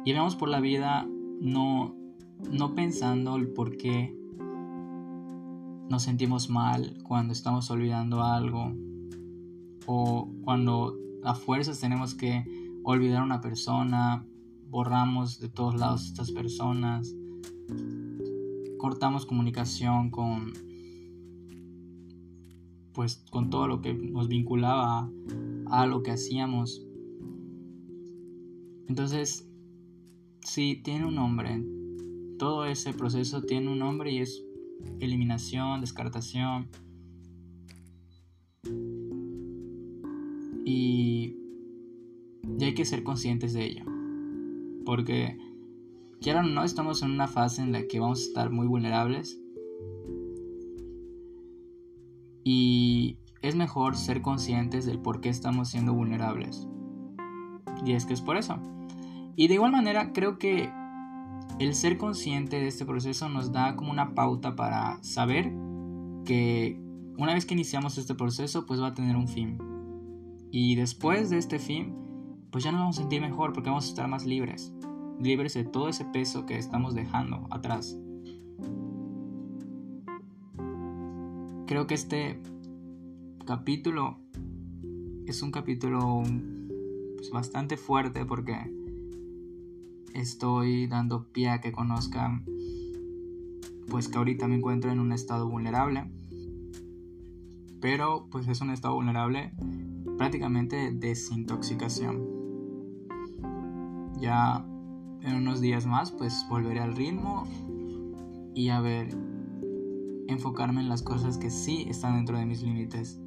Y 0.05 0.13
vamos 0.13 0.37
por 0.37 0.49
la 0.49 0.61
vida 0.61 1.07
no, 1.41 1.97
no 2.51 2.75
pensando 2.75 3.37
el 3.37 3.49
por 3.49 3.77
qué 3.77 4.15
nos 5.89 6.03
sentimos 6.03 6.51
mal 6.51 6.99
cuando 7.03 7.33
estamos 7.33 7.71
olvidando 7.71 8.23
algo 8.23 8.73
o 9.87 10.31
cuando 10.43 10.97
a 11.23 11.35
fuerzas 11.35 11.81
tenemos 11.81 12.15
que 12.15 12.45
olvidar 12.83 13.23
a 13.23 13.25
una 13.25 13.41
persona, 13.41 14.27
borramos 14.69 15.41
de 15.41 15.49
todos 15.49 15.75
lados 15.75 16.07
estas 16.07 16.33
personas, 16.33 17.15
cortamos 18.79 19.25
comunicación 19.25 20.11
con 20.11 20.53
pues 22.93 23.25
con 23.31 23.51
todo 23.51 23.67
lo 23.67 23.81
que 23.81 23.93
nos 23.93 24.29
vinculaba 24.29 25.11
a, 25.67 25.87
lo 25.87 26.03
que 26.03 26.13
hacíamos. 26.13 26.87
Entonces, 28.87 29.49
sí, 30.45 30.81
tiene 30.83 31.07
un 31.07 31.17
nombre. 31.17 31.63
Todo 32.39 32.67
ese 32.67 32.93
proceso 32.93 33.43
tiene 33.43 33.71
un 33.71 33.79
nombre 33.79 34.13
y 34.13 34.19
es 34.19 34.43
eliminación, 35.01 35.81
descartación. 35.81 36.69
Y, 40.65 41.37
y 42.59 42.65
hay 42.65 42.75
que 42.75 42.85
ser 42.85 43.03
conscientes 43.03 43.53
de 43.53 43.65
ello. 43.65 43.85
Porque, 44.85 45.39
quieran 46.21 46.47
o 46.47 46.51
no, 46.51 46.65
estamos 46.65 47.03
en 47.03 47.11
una 47.11 47.29
fase 47.29 47.63
en 47.63 47.73
la 47.73 47.87
que 47.87 48.01
vamos 48.01 48.21
a 48.21 48.25
estar 48.25 48.51
muy 48.51 48.67
vulnerables. 48.67 49.41
Y 52.45 53.17
es 53.41 53.57
mejor 53.57 53.97
ser 53.97 54.21
conscientes 54.21 54.85
del 54.85 54.99
por 54.99 55.21
qué 55.21 55.31
estamos 55.31 55.71
siendo 55.71 55.95
vulnerables. 55.95 56.69
Y 57.85 57.93
es 57.93 58.05
que 58.05 58.13
es 58.13 58.21
por 58.21 58.37
eso. 58.37 58.59
Y 59.37 59.49
de 59.49 59.55
igual 59.55 59.73
manera, 59.73 60.13
creo 60.13 60.39
que 60.39 60.71
el 61.59 61.75
ser 61.75 61.99
consciente 61.99 62.61
de 62.61 62.69
este 62.69 62.85
proceso 62.85 63.29
nos 63.29 63.53
da 63.53 63.77
como 63.77 63.91
una 63.91 64.15
pauta 64.15 64.57
para 64.57 65.03
saber 65.03 65.53
que 66.25 66.81
una 67.17 67.35
vez 67.35 67.47
que 67.47 67.55
iniciamos 67.55 67.97
este 67.99 68.15
proceso, 68.15 68.67
pues 68.67 68.81
va 68.81 68.89
a 68.89 68.95
tener 68.95 69.17
un 69.17 69.29
fin. 69.29 69.59
Y 70.51 70.75
después 70.75 71.31
de 71.31 71.39
este 71.39 71.59
fin, 71.59 71.95
pues 72.51 72.65
ya 72.65 72.73
nos 72.73 72.81
vamos 72.81 72.99
a 72.99 73.01
sentir 73.03 73.21
mejor 73.21 73.53
porque 73.53 73.71
vamos 73.71 73.87
a 73.87 73.89
estar 73.89 74.09
más 74.09 74.25
libres. 74.25 74.73
Libres 75.21 75.55
de 75.55 75.65
todo 75.65 75.89
ese 75.89 76.05
peso 76.05 76.47
que 76.47 76.59
estamos 76.59 76.95
dejando 76.95 77.47
atrás. 77.51 77.99
Creo 81.67 81.87
que 81.87 81.95
este 81.95 82.41
capítulo 83.47 84.19
es 85.27 85.43
un 85.43 85.51
capítulo 85.51 86.23
pues, 87.17 87.31
bastante 87.31 87.77
fuerte 87.77 88.25
porque 88.25 88.74
estoy 90.15 90.87
dando 90.87 91.27
pie 91.33 91.51
a 91.51 91.61
que 91.61 91.73
conozcan 91.73 92.45
pues 93.91 94.09
que 94.09 94.17
ahorita 94.17 94.49
me 94.49 94.57
encuentro 94.57 94.91
en 94.91 95.01
un 95.01 95.13
estado 95.13 95.49
vulnerable. 95.49 96.11
Pero 97.81 98.29
pues 98.31 98.49
es 98.49 98.61
un 98.61 98.71
estado 98.71 98.95
vulnerable 98.95 99.53
prácticamente 100.17 100.77
de 100.77 100.93
desintoxicación. 100.93 102.27
Ya 104.19 104.65
en 105.23 105.35
unos 105.35 105.61
días 105.61 105.85
más 105.85 106.11
pues 106.13 106.47
volveré 106.49 106.81
al 106.81 106.97
ritmo 106.97 107.47
y 108.55 108.69
a 108.69 108.81
ver 108.81 109.17
enfocarme 110.29 110.81
en 110.81 110.89
las 110.89 111.03
cosas 111.03 111.37
que 111.37 111.51
sí 111.51 111.87
están 111.89 112.17
dentro 112.17 112.39
de 112.39 112.47
mis 112.47 112.63
límites. 112.63 113.21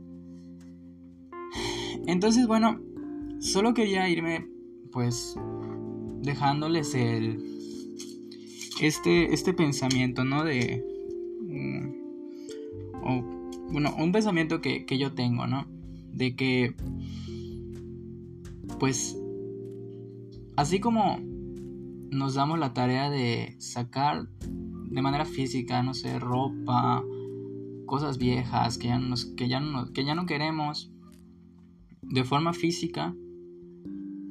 Entonces 2.07 2.47
bueno 2.47 2.79
solo 3.39 3.73
quería 3.73 4.09
irme 4.09 4.49
pues 4.91 5.37
dejándoles 6.21 6.93
el 6.95 7.43
este 8.81 9.33
este 9.33 9.53
pensamiento 9.53 10.23
no 10.23 10.43
de 10.43 10.83
mm, 11.41 11.97
bueno 13.71 13.95
un 13.97 14.11
pensamiento 14.11 14.61
que, 14.61 14.85
que 14.85 14.97
yo 14.97 15.13
tengo 15.13 15.47
no 15.47 15.67
de 16.13 16.35
que 16.35 16.75
pues 18.79 19.17
así 20.55 20.79
como 20.79 21.19
nos 22.11 22.35
damos 22.35 22.59
la 22.59 22.73
tarea 22.73 23.09
de 23.09 23.55
sacar 23.59 24.27
de 24.39 25.01
manera 25.01 25.25
física 25.25 25.83
no 25.83 25.93
sé 25.93 26.19
ropa 26.19 27.03
cosas 27.85 28.17
viejas 28.17 28.77
que 28.77 28.89
ya, 28.89 29.01
que 29.35 29.47
ya, 29.47 29.59
no, 29.59 29.91
que 29.93 30.05
ya 30.05 30.13
no 30.13 30.25
queremos 30.25 30.91
de 32.01 32.23
forma 32.23 32.53
física 32.53 33.15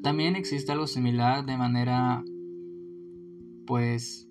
también 0.07 0.37
existe 0.37 0.71
algo 0.71 0.87
similar 0.87 1.45
de 1.47 1.57
manera, 1.57 2.23
pues, 3.67 4.31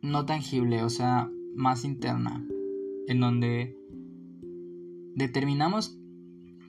no 0.00 0.24
tangible, 0.24 0.82
o 0.82 0.88
sea, 0.88 1.30
más 1.54 1.84
interna, 1.84 2.42
en 3.06 3.20
donde 3.20 3.76
determinamos 5.16 6.00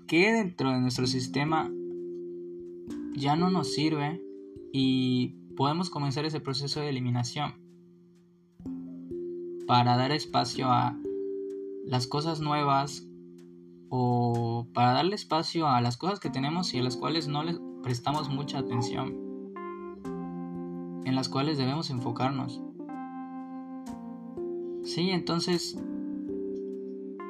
que 0.08 0.34
dentro 0.34 0.71
de 0.71 0.82
nuestro 0.82 1.08
sistema 1.08 1.71
ya 3.15 3.38
no 3.38 3.50
nos 3.50 3.74
sirve 3.74 4.21
y 4.74 5.30
podemos 5.56 5.89
comenzar 5.89 6.26
ese 6.26 6.41
proceso 6.41 6.82
de 6.82 6.89
eliminación 6.89 7.54
para 9.67 9.95
dar 9.95 10.12
espacio 10.12 10.69
a 10.69 11.00
las 11.86 12.08
cosas 12.08 12.41
nuevas 12.41 13.08
o 13.88 14.67
para 14.74 14.91
darle 14.91 15.15
espacio 15.15 15.69
a 15.69 15.80
las 15.80 15.95
cosas 15.95 16.19
que 16.19 16.30
tenemos 16.30 16.74
y 16.74 16.80
a 16.80 16.84
las 16.84 16.97
cuales 16.97 17.30
no 17.30 17.43
les 17.43 17.58
prestamos 17.84 18.30
mucha 18.30 18.60
atención, 18.60 19.15
en 21.06 21.15
las 21.15 21.30
cuales 21.30 21.58
debemos 21.58 21.89
enfocarnos. 21.89 22.62
Sí, 24.84 25.12
entonces 25.12 25.80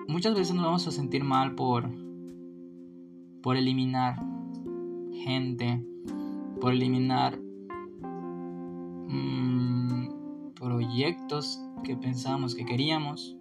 muchas 0.08 0.36
veces 0.36 0.56
nos 0.56 0.66
vamos 0.66 0.88
a 0.88 0.92
sentir 0.92 1.24
mal 1.24 1.56
por 1.56 1.90
por 3.42 3.58
eliminar 3.58 4.24
gente, 5.14 5.84
por 6.60 6.74
eliminar 6.74 7.40
mm, 9.08 10.54
proyectos 10.54 11.60
que 11.84 11.96
pensábamos 11.96 12.56
que 12.56 12.66
queríamos, 12.66 13.38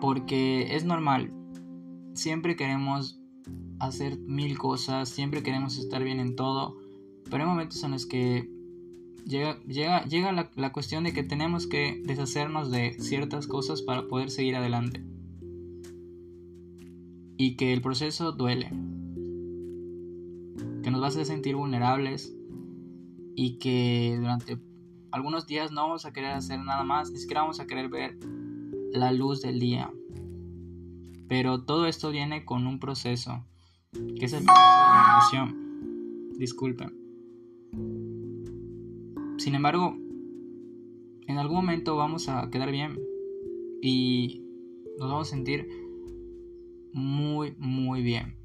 porque 0.00 0.74
es 0.74 0.84
normal. 0.84 1.32
Siempre 2.14 2.56
queremos 2.56 3.20
hacer 3.78 4.18
mil 4.18 4.58
cosas, 4.58 5.08
siempre 5.08 5.42
queremos 5.42 5.78
estar 5.78 6.02
bien 6.02 6.20
en 6.20 6.36
todo, 6.36 6.76
pero 7.30 7.42
hay 7.44 7.48
momentos 7.48 7.82
en 7.82 7.92
los 7.92 8.06
que 8.06 8.50
llega, 9.24 9.60
llega, 9.64 10.04
llega 10.04 10.32
la, 10.32 10.50
la 10.54 10.72
cuestión 10.72 11.04
de 11.04 11.12
que 11.12 11.22
tenemos 11.22 11.66
que 11.66 12.02
deshacernos 12.04 12.70
de 12.70 12.96
ciertas 13.00 13.46
cosas 13.46 13.82
para 13.82 14.08
poder 14.08 14.30
seguir 14.30 14.56
adelante. 14.56 15.04
Y 17.36 17.56
que 17.56 17.72
el 17.72 17.82
proceso 17.82 18.32
duele, 18.32 18.68
que 20.82 20.90
nos 20.90 21.00
va 21.00 21.06
a 21.06 21.08
hacer 21.08 21.26
sentir 21.26 21.56
vulnerables 21.56 22.36
y 23.34 23.58
que 23.58 24.16
durante 24.18 24.58
algunos 25.10 25.46
días 25.46 25.72
no 25.72 25.82
vamos 25.82 26.06
a 26.06 26.12
querer 26.12 26.32
hacer 26.32 26.58
nada 26.60 26.84
más, 26.84 27.10
ni 27.10 27.18
siquiera 27.18 27.42
vamos 27.42 27.60
a 27.60 27.66
querer 27.66 27.88
ver 27.88 28.18
la 28.92 29.12
luz 29.12 29.42
del 29.42 29.58
día. 29.58 29.92
Pero 31.28 31.62
todo 31.64 31.86
esto 31.86 32.10
viene 32.10 32.44
con 32.44 32.66
un 32.66 32.78
proceso 32.78 33.44
que 33.92 34.24
es 34.24 34.32
el 34.32 34.44
proceso 34.44 34.62
de 34.68 35.40
eliminación. 35.40 36.30
Disculpen. 36.38 37.04
Sin 39.38 39.54
embargo, 39.54 39.96
en 41.26 41.38
algún 41.38 41.56
momento 41.56 41.96
vamos 41.96 42.28
a 42.28 42.50
quedar 42.50 42.70
bien 42.70 42.98
y 43.82 44.42
nos 44.98 45.10
vamos 45.10 45.28
a 45.28 45.30
sentir 45.30 45.68
muy, 46.92 47.54
muy 47.58 48.02
bien. 48.02 48.36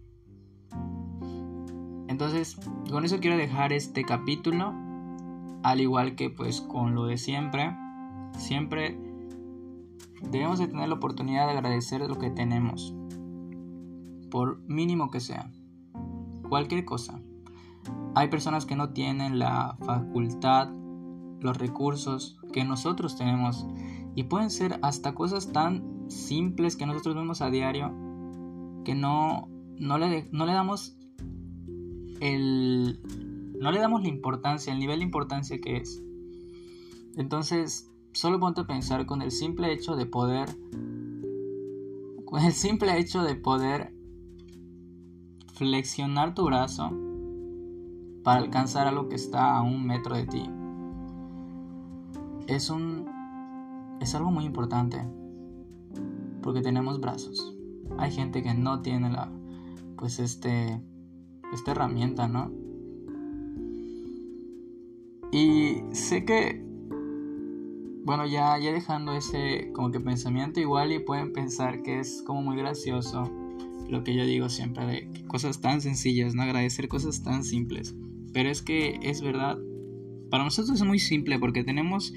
Entonces, 2.08 2.58
con 2.90 3.06
eso 3.06 3.20
quiero 3.20 3.38
dejar 3.38 3.72
este 3.72 4.04
capítulo, 4.04 4.74
al 5.64 5.80
igual 5.80 6.16
que 6.16 6.30
pues 6.30 6.62
con 6.62 6.96
lo 6.96 7.06
de 7.06 7.18
siempre, 7.18 7.76
siempre 8.38 8.98
debemos 10.22 10.60
de 10.60 10.68
tener 10.68 10.90
la 10.90 10.96
oportunidad 10.96 11.48
de 11.48 11.54
agradecer 11.54 12.02
lo 12.08 12.18
que 12.18 12.30
tenemos, 12.30 12.94
por 14.30 14.62
mínimo 14.68 15.10
que 15.10 15.20
sea, 15.20 15.52
cualquier 16.48 16.86
cosa. 16.86 17.22
Hay 18.16 18.28
personas 18.28 18.66
que 18.66 18.76
no 18.76 18.92
tienen 18.92 19.40
la 19.40 19.78
facultad, 19.86 20.70
los 21.40 21.58
recursos 21.58 22.40
que 22.52 22.66
nosotros 22.66 23.16
tenemos 23.16 23.66
y 24.16 24.24
pueden 24.24 24.50
ser 24.50 24.80
hasta 24.82 25.14
cosas 25.14 25.52
tan 25.54 26.10
simples 26.10 26.76
que 26.76 26.86
nosotros 26.86 27.16
vemos 27.16 27.42
a 27.42 27.50
diario 27.50 27.94
que 28.84 28.96
no, 28.96 29.48
no, 29.78 29.98
le, 29.98 30.28
no 30.32 30.46
le 30.46 30.54
damos 30.54 30.98
el 32.20 33.00
no 33.60 33.72
le 33.72 33.80
damos 33.80 34.02
la 34.02 34.08
importancia, 34.08 34.72
el 34.74 34.80
nivel 34.80 35.00
de 35.00 35.06
importancia 35.06 35.60
que 35.60 35.78
es. 35.78 36.02
Entonces, 37.18 37.92
solo 38.20 38.38
ponte 38.38 38.60
a 38.60 38.68
pensar 38.68 39.06
con 39.06 39.22
el 39.22 39.32
simple 39.32 39.72
hecho 39.72 39.96
de 39.96 40.06
poder 40.06 40.50
con 42.26 42.42
el 42.42 42.52
simple 42.52 43.00
hecho 43.00 43.24
de 43.24 43.36
poder 43.36 43.94
flexionar 45.54 46.36
tu 46.36 46.44
brazo 46.44 46.92
para 48.22 48.42
alcanzar 48.42 48.88
algo 48.88 49.08
que 49.08 49.16
está 49.16 49.56
a 49.56 49.62
un 49.62 49.88
metro 49.88 50.18
de 50.18 50.26
ti. 50.26 50.50
Es 52.48 52.70
un 52.70 53.08
es 54.02 54.14
algo 54.16 54.32
muy 54.32 54.44
importante 54.44 55.02
porque 56.42 56.62
tenemos 56.62 57.00
brazos. 57.00 57.56
Hay 57.98 58.12
gente 58.12 58.44
que 58.44 58.54
no 58.54 58.82
tiene 58.82 59.12
la 59.12 59.32
pues 59.96 60.20
este 60.20 60.84
esta 61.54 61.72
herramienta, 61.72 62.28
¿no? 62.28 62.52
Y 65.32 65.84
sé 65.94 66.26
que, 66.26 66.69
bueno, 68.04 68.26
ya, 68.26 68.58
ya 68.60 68.72
dejando 68.72 69.14
ese 69.14 69.72
como 69.74 69.92
que 69.92 70.00
pensamiento 70.00 70.60
igual 70.60 70.92
y 70.92 71.00
pueden 71.00 71.34
pensar 71.34 71.82
que 71.84 72.00
es 72.00 72.24
como 72.26 72.42
muy 72.42 72.58
gracioso 72.58 73.32
lo 73.90 74.04
que 74.04 74.16
yo 74.16 74.26
digo 74.26 74.50
siempre 74.50 74.86
de 74.86 75.26
cosas 75.28 75.62
tan 75.62 75.82
sencillas, 75.82 76.36
¿no? 76.36 76.44
Agradecer 76.44 76.88
cosas 76.88 77.24
tan 77.24 77.44
simples. 77.44 77.96
Pero 78.34 78.50
es 78.50 78.62
que 78.62 79.00
es 79.02 79.22
verdad, 79.22 79.58
para 80.30 80.44
nosotros 80.44 80.80
es 80.80 80.88
muy 80.88 81.00
simple 81.00 81.40
porque 81.40 81.64
tenemos, 81.64 82.14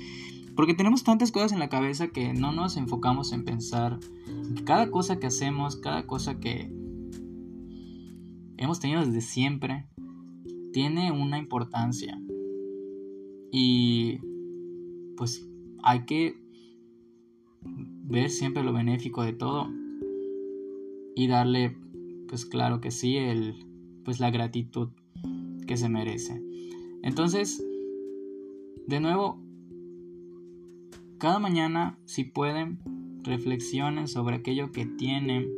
porque 0.54 0.74
tenemos 0.74 1.02
tantas 1.02 1.32
cosas 1.32 1.52
en 1.52 1.58
la 1.58 1.68
cabeza 1.68 2.08
que 2.08 2.32
no 2.34 2.52
nos 2.52 2.76
enfocamos 2.76 3.32
en 3.32 3.44
pensar 3.44 3.98
cada 4.64 4.90
cosa 4.90 5.18
que 5.18 5.26
hacemos, 5.26 5.76
cada 5.76 6.06
cosa 6.06 6.38
que 6.38 6.70
hemos 8.58 8.78
tenido 8.80 9.04
desde 9.04 9.22
siempre, 9.22 9.86
tiene 10.72 11.10
una 11.10 11.38
importancia. 11.38 12.20
Y 13.50 14.18
pues 15.16 15.46
hay 15.82 16.04
que 16.04 16.36
ver 17.64 18.30
siempre 18.30 18.62
lo 18.62 18.72
benéfico 18.72 19.22
de 19.22 19.32
todo 19.32 19.68
y 21.14 21.26
darle 21.26 21.76
pues 22.28 22.46
claro 22.46 22.80
que 22.80 22.90
sí 22.90 23.16
el 23.16 23.54
pues 24.04 24.20
la 24.20 24.30
gratitud 24.30 24.88
que 25.66 25.76
se 25.76 25.88
merece. 25.88 26.42
Entonces, 27.02 27.64
de 28.86 29.00
nuevo 29.00 29.38
cada 31.18 31.38
mañana 31.38 31.98
si 32.04 32.24
pueden 32.24 32.80
reflexionen 33.22 34.08
sobre 34.08 34.36
aquello 34.36 34.72
que 34.72 34.86
tienen. 34.86 35.48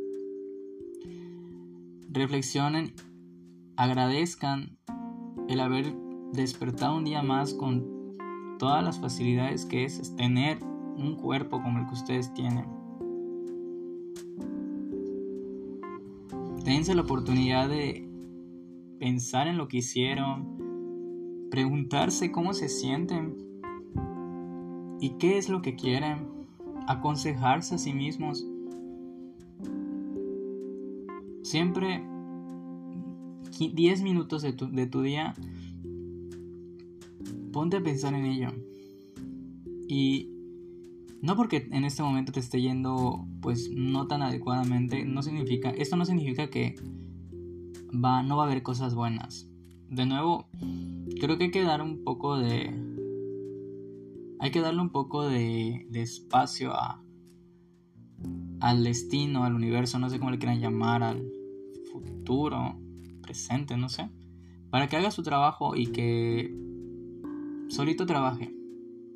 Reflexionen, 2.09 2.93
agradezcan 3.75 4.77
el 5.49 5.59
haber 5.59 5.93
despertado 6.33 6.95
un 6.95 7.05
día 7.05 7.23
más 7.23 7.53
con 7.53 7.94
todas 8.57 8.83
las 8.83 8.99
facilidades 8.99 9.65
que 9.65 9.83
es 9.85 10.15
tener 10.15 10.59
un 10.97 11.15
cuerpo 11.15 11.61
como 11.61 11.79
el 11.79 11.87
que 11.87 11.93
ustedes 11.93 12.33
tienen. 12.33 12.65
Dense 16.63 16.95
la 16.95 17.03
oportunidad 17.03 17.69
de 17.69 18.09
pensar 18.99 19.47
en 19.47 19.57
lo 19.57 19.67
que 19.67 19.77
hicieron, 19.77 21.47
preguntarse 21.51 22.31
cómo 22.31 22.53
se 22.53 22.69
sienten 22.69 23.37
y 24.99 25.11
qué 25.19 25.37
es 25.37 25.49
lo 25.49 25.61
que 25.61 25.75
quieren, 25.75 26.27
aconsejarse 26.87 27.75
a 27.75 27.77
sí 27.77 27.93
mismos. 27.93 28.47
Siempre 31.43 32.03
10 33.59 34.01
minutos 34.01 34.41
de 34.41 34.53
tu, 34.53 34.71
de 34.71 34.87
tu 34.87 35.01
día 35.01 35.33
ponte 37.55 37.77
a 37.77 37.81
pensar 37.81 38.13
en 38.13 38.25
ello. 38.25 38.49
Y 39.87 40.29
no 41.21 41.37
porque 41.37 41.69
en 41.71 41.85
este 41.85 42.03
momento 42.03 42.33
te 42.33 42.41
esté 42.41 42.59
yendo 42.59 43.25
pues 43.41 43.71
no 43.71 44.07
tan 44.07 44.21
adecuadamente, 44.21 45.05
no 45.05 45.23
significa, 45.23 45.69
esto 45.69 45.95
no 45.95 46.03
significa 46.03 46.49
que 46.49 46.75
va, 47.93 48.23
no 48.23 48.35
va 48.35 48.43
a 48.43 48.47
haber 48.47 48.61
cosas 48.61 48.93
buenas. 48.93 49.47
De 49.89 50.05
nuevo, 50.05 50.49
creo 51.21 51.37
que 51.37 51.45
hay 51.45 51.51
que 51.51 51.63
dar 51.63 51.81
un 51.81 52.03
poco 52.03 52.37
de... 52.37 52.73
Hay 54.41 54.51
que 54.51 54.59
darle 54.59 54.81
un 54.81 54.89
poco 54.89 55.25
de, 55.25 55.87
de 55.89 56.01
espacio 56.01 56.73
a, 56.73 57.01
al 58.59 58.83
destino, 58.83 59.45
al 59.45 59.55
universo, 59.55 59.97
no 59.97 60.09
sé 60.09 60.19
cómo 60.19 60.31
le 60.31 60.39
quieran 60.39 60.59
llamar, 60.59 61.03
al 61.03 61.25
futuro, 61.89 62.77
presente, 63.21 63.77
no 63.77 63.87
sé, 63.87 64.09
para 64.69 64.89
que 64.89 64.97
haga 64.97 65.09
su 65.09 65.23
trabajo 65.23 65.77
y 65.77 65.87
que 65.87 66.64
solito 67.67 68.05
trabaje, 68.05 68.53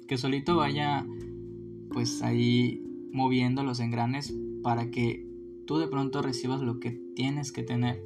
que 0.08 0.18
solito 0.18 0.58
vaya 0.58 1.06
pues 1.92 2.22
ahí 2.22 2.84
moviendo 3.12 3.64
los 3.64 3.80
engranes 3.80 4.36
para 4.64 4.92
que 4.92 5.28
tú 5.66 5.78
de 5.78 5.88
pronto 5.88 6.22
recibas 6.22 6.62
lo 6.62 6.80
que 6.80 6.92
tienes 7.16 7.52
que 7.52 7.64
tener. 7.64 8.04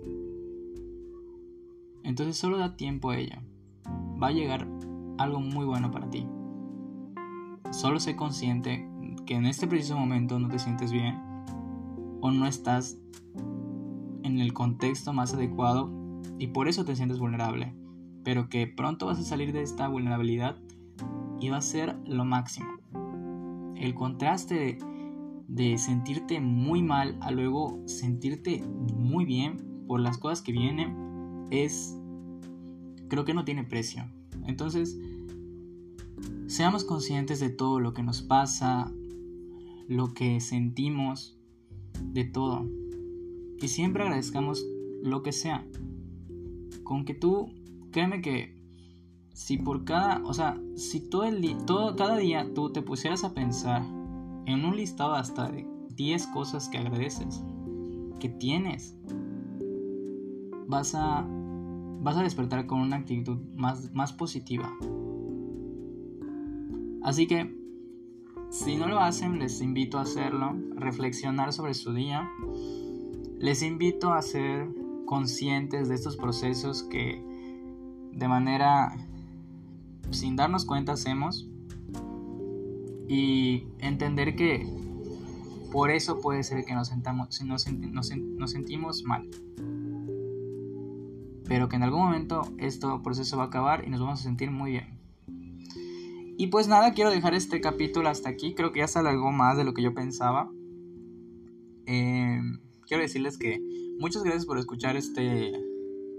Entonces 2.04 2.38
solo 2.38 2.58
da 2.58 2.76
tiempo 2.76 3.10
a 3.10 3.18
ella. 3.18 3.44
Va 4.22 4.28
a 4.28 4.32
llegar 4.32 4.68
algo 5.18 5.40
muy 5.40 5.66
bueno 5.66 5.92
para 5.92 6.10
ti. 6.10 6.26
Solo 7.72 8.00
sé 8.00 8.16
consciente 8.16 8.88
que 9.26 9.36
en 9.36 9.46
este 9.46 9.68
preciso 9.68 9.98
momento 9.98 10.40
no 10.40 10.50
te 10.50 10.60
sientes 10.60 10.92
bien 10.92 11.16
o 12.22 12.32
no 12.32 12.46
estás 12.46 12.98
en 14.24 14.40
el 14.40 14.54
contexto 14.54 15.14
más 15.14 15.34
adecuado 15.34 15.90
y 16.40 16.48
por 16.48 16.68
eso 16.68 16.86
te 16.86 16.96
sientes 16.96 17.20
vulnerable 17.20 17.74
pero 18.24 18.50
que 18.50 18.68
pronto 18.68 19.06
vas 19.06 19.20
a 19.20 19.24
salir 19.24 19.54
de 19.54 19.62
esta 19.62 19.88
vulnerabilidad 19.88 20.58
y 21.40 21.50
va 21.50 21.58
a 21.58 21.62
ser 21.62 21.96
lo 22.06 22.26
máximo. 22.26 22.68
El 23.76 23.94
contraste 23.96 24.78
de, 25.48 25.78
sentirte 25.78 26.40
muy 26.40 26.82
mal 26.82 27.18
a 27.22 27.32
luego 27.32 27.82
sentirte 27.86 28.64
muy 28.96 29.26
bien 29.26 29.86
por 29.88 30.00
las 30.00 30.18
cosas 30.18 30.42
que 30.42 30.52
vienen 30.52 31.48
es, 31.52 32.00
creo 33.10 33.26
que 33.26 33.34
no 33.34 33.44
tiene 33.44 33.64
precio. 33.64 34.06
Entonces, 34.46 34.98
seamos 36.48 36.86
conscientes 36.86 37.40
de 37.40 37.50
todo 37.50 37.80
lo 37.80 37.94
que 37.94 38.04
nos 38.04 38.22
pasa, 38.22 38.92
lo 39.88 40.14
que 40.14 40.40
sentimos, 40.40 41.38
de 42.02 42.24
todo. 42.24 42.66
Y 43.62 43.68
siempre 43.68 44.04
agradezcamos 44.04 44.66
lo 45.04 45.24
que 45.24 45.32
sea. 45.32 45.66
Con 46.84 47.06
que 47.06 47.14
tú 47.14 47.52
créeme 47.94 48.22
que 48.22 48.54
si 49.34 49.58
por 49.58 49.86
cada, 49.86 50.22
o 50.26 50.34
sea, 50.34 50.60
si 50.76 51.00
todo 51.00 51.24
el 51.24 51.42
día, 51.42 51.58
todo, 51.66 51.96
cada 51.96 52.18
día 52.18 52.54
tú 52.54 52.72
te 52.72 52.82
pusieras 52.82 53.24
a 53.24 53.34
pensar 53.34 53.84
en 54.46 54.66
un 54.66 54.76
listado 54.76 55.14
hasta 55.14 55.50
de 55.50 55.66
10 55.96 56.28
cosas 56.28 56.68
que 56.68 56.78
agradeces, 56.80 57.42
que 58.20 58.28
tienes, 58.28 58.98
vas 60.68 60.94
a, 60.96 61.26
vas 62.02 62.18
a 62.18 62.24
despertar 62.24 62.66
con 62.66 62.82
una 62.82 62.98
actitud 62.98 63.38
más, 63.56 63.94
más 63.94 64.12
positiva. 64.12 64.72
Así 67.04 67.28
que, 67.28 67.56
si 68.50 68.76
no 68.76 68.88
lo 68.88 69.00
hacen, 69.00 69.40
les 69.40 69.62
invito 69.62 69.98
a 69.98 70.02
hacerlo, 70.02 70.56
reflexionar 70.76 71.54
sobre 71.54 71.74
su 71.74 71.94
día. 71.94 72.30
Les 73.40 73.62
invito 73.62 74.14
a 74.14 74.22
ser 74.22 74.70
conscientes 75.06 75.90
de 75.90 75.96
estos 75.96 76.18
procesos 76.18 76.84
que 76.84 77.33
de 78.16 78.28
manera 78.28 78.96
sin 80.12 80.36
darnos 80.36 80.66
cuenta 80.66 80.94
hacemos 80.94 81.48
y 83.08 83.68
entender 83.80 84.36
que 84.36 84.66
por 85.72 85.90
eso 85.90 86.20
puede 86.20 86.44
ser 86.44 86.66
que 86.66 86.74
nos, 86.74 86.88
sentamos, 86.90 87.42
nos, 87.44 88.52
sentimos 88.52 89.04
mal. 89.04 89.28
Pero 91.46 91.68
que 91.68 91.76
en 91.76 91.84
algún 91.84 92.02
momento 92.02 92.42
este 92.60 92.88
proceso 93.04 93.38
va 93.38 93.46
a 93.46 93.48
acabar 93.48 93.84
y 93.86 93.90
nos 93.90 94.00
vamos 94.00 94.20
a 94.20 94.24
sentir 94.24 94.52
muy 94.52 94.72
bien. 94.72 95.00
Y 96.38 96.48
pues 96.48 96.68
nada, 96.68 96.94
quiero 96.94 97.10
dejar 97.10 97.34
este 97.34 97.60
capítulo 97.60 98.10
hasta 98.10 98.30
aquí. 98.30 98.54
Creo 98.54 98.72
que 98.72 98.80
ya 98.80 98.88
se 98.88 99.00
alargó 99.00 99.32
más 99.32 99.58
de 99.58 99.64
lo 99.64 99.74
que 99.74 99.82
yo 99.82 99.94
pensaba. 99.94 100.52
Eh, 101.86 102.40
quiero 102.88 103.04
decirles 103.04 103.38
que 103.38 103.60
muchas 104.00 104.24
gracias 104.24 104.46
por 104.46 104.58
escuchar 104.58 104.96
este, 104.96 105.54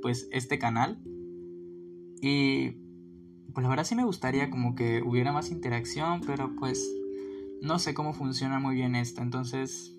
pues, 0.02 0.28
este 0.30 0.58
canal. 0.58 1.00
Y 2.26 2.70
pues 3.52 3.62
la 3.62 3.68
verdad 3.68 3.84
sí 3.84 3.94
me 3.94 4.04
gustaría 4.04 4.48
como 4.48 4.74
que 4.74 5.02
hubiera 5.02 5.30
más 5.30 5.50
interacción, 5.50 6.22
pero 6.24 6.56
pues 6.56 6.90
no 7.60 7.78
sé 7.78 7.92
cómo 7.92 8.14
funciona 8.14 8.58
muy 8.58 8.76
bien 8.76 8.94
esto, 8.96 9.20
entonces 9.20 9.94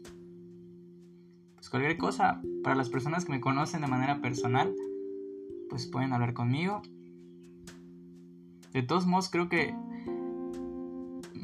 pues 1.54 1.70
cualquier 1.70 2.00
cosa 2.00 2.42
para 2.64 2.76
las 2.76 2.90
personas 2.90 3.26
que 3.26 3.32
me 3.32 3.42
conocen 3.42 3.82
de 3.82 3.88
manera 3.88 4.22
personal, 4.22 4.74
pues 5.70 5.86
pueden 5.86 6.14
hablar 6.14 6.34
conmigo. 6.34 6.82
De 8.74 8.82
todos 8.82 9.06
modos 9.06 9.30
creo 9.30 9.48
que 9.48 9.76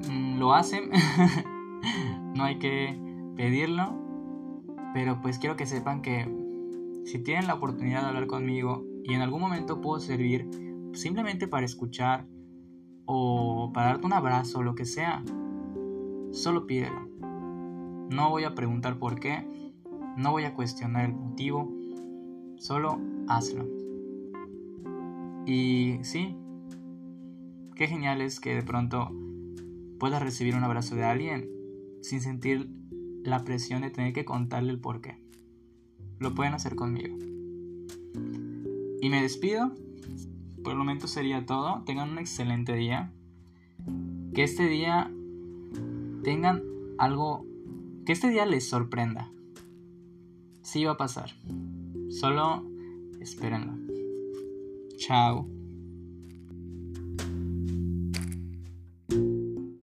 mm, 0.09 0.39
lo 0.39 0.55
hacen, 0.55 0.89
no 2.35 2.43
hay 2.43 2.57
que 2.57 2.99
pedirlo, 3.37 3.93
pero 4.95 5.21
pues 5.21 5.37
quiero 5.37 5.55
que 5.55 5.67
sepan 5.67 6.01
que 6.01 6.27
si 7.05 7.19
tienen 7.19 7.45
la 7.45 7.53
oportunidad 7.53 8.01
de 8.01 8.07
hablar 8.07 8.25
conmigo 8.25 8.83
y 9.03 9.13
en 9.13 9.21
algún 9.21 9.41
momento 9.41 9.79
puedo 9.79 9.99
servir 9.99 10.70
simplemente 10.93 11.47
para 11.47 11.65
escuchar 11.65 12.27
o 13.05 13.71
para 13.73 13.87
darte 13.87 14.05
un 14.05 14.13
abrazo 14.13 14.59
o 14.59 14.63
lo 14.63 14.75
que 14.75 14.85
sea, 14.85 15.23
solo 16.31 16.65
pídelo. 16.67 17.09
No 18.09 18.29
voy 18.29 18.43
a 18.43 18.55
preguntar 18.55 18.99
por 18.99 19.19
qué, 19.19 19.45
no 20.17 20.31
voy 20.31 20.43
a 20.43 20.53
cuestionar 20.53 21.05
el 21.05 21.13
motivo, 21.13 21.71
solo 22.57 22.99
hazlo. 23.27 23.67
Y 25.45 25.99
sí, 26.03 26.35
qué 27.75 27.87
genial 27.87 28.21
es 28.21 28.39
que 28.39 28.55
de 28.55 28.63
pronto 28.63 29.11
puedas 29.99 30.21
recibir 30.21 30.55
un 30.55 30.63
abrazo 30.63 30.95
de 30.95 31.03
alguien 31.03 31.49
sin 32.01 32.21
sentir 32.21 32.69
la 33.23 33.43
presión 33.43 33.81
de 33.81 33.89
tener 33.89 34.13
que 34.13 34.25
contarle 34.25 34.71
el 34.71 34.79
por 34.79 35.01
qué. 35.01 35.17
Lo 36.19 36.33
pueden 36.33 36.53
hacer 36.53 36.75
conmigo. 36.75 37.17
Y 39.01 39.09
me 39.09 39.21
despido. 39.21 39.73
Por 40.63 40.73
el 40.73 40.77
momento 40.77 41.07
sería 41.07 41.45
todo. 41.45 41.83
Tengan 41.85 42.09
un 42.09 42.19
excelente 42.19 42.73
día. 42.75 43.11
Que 44.33 44.43
este 44.43 44.67
día 44.67 45.11
tengan 46.23 46.63
algo... 46.97 47.45
Que 48.05 48.13
este 48.13 48.29
día 48.29 48.45
les 48.45 48.67
sorprenda. 48.67 49.31
Sí 50.61 50.83
va 50.85 50.93
a 50.93 50.97
pasar. 50.97 51.31
Solo 52.09 52.63
espérenlo. 53.19 53.73
Chao. 54.97 55.47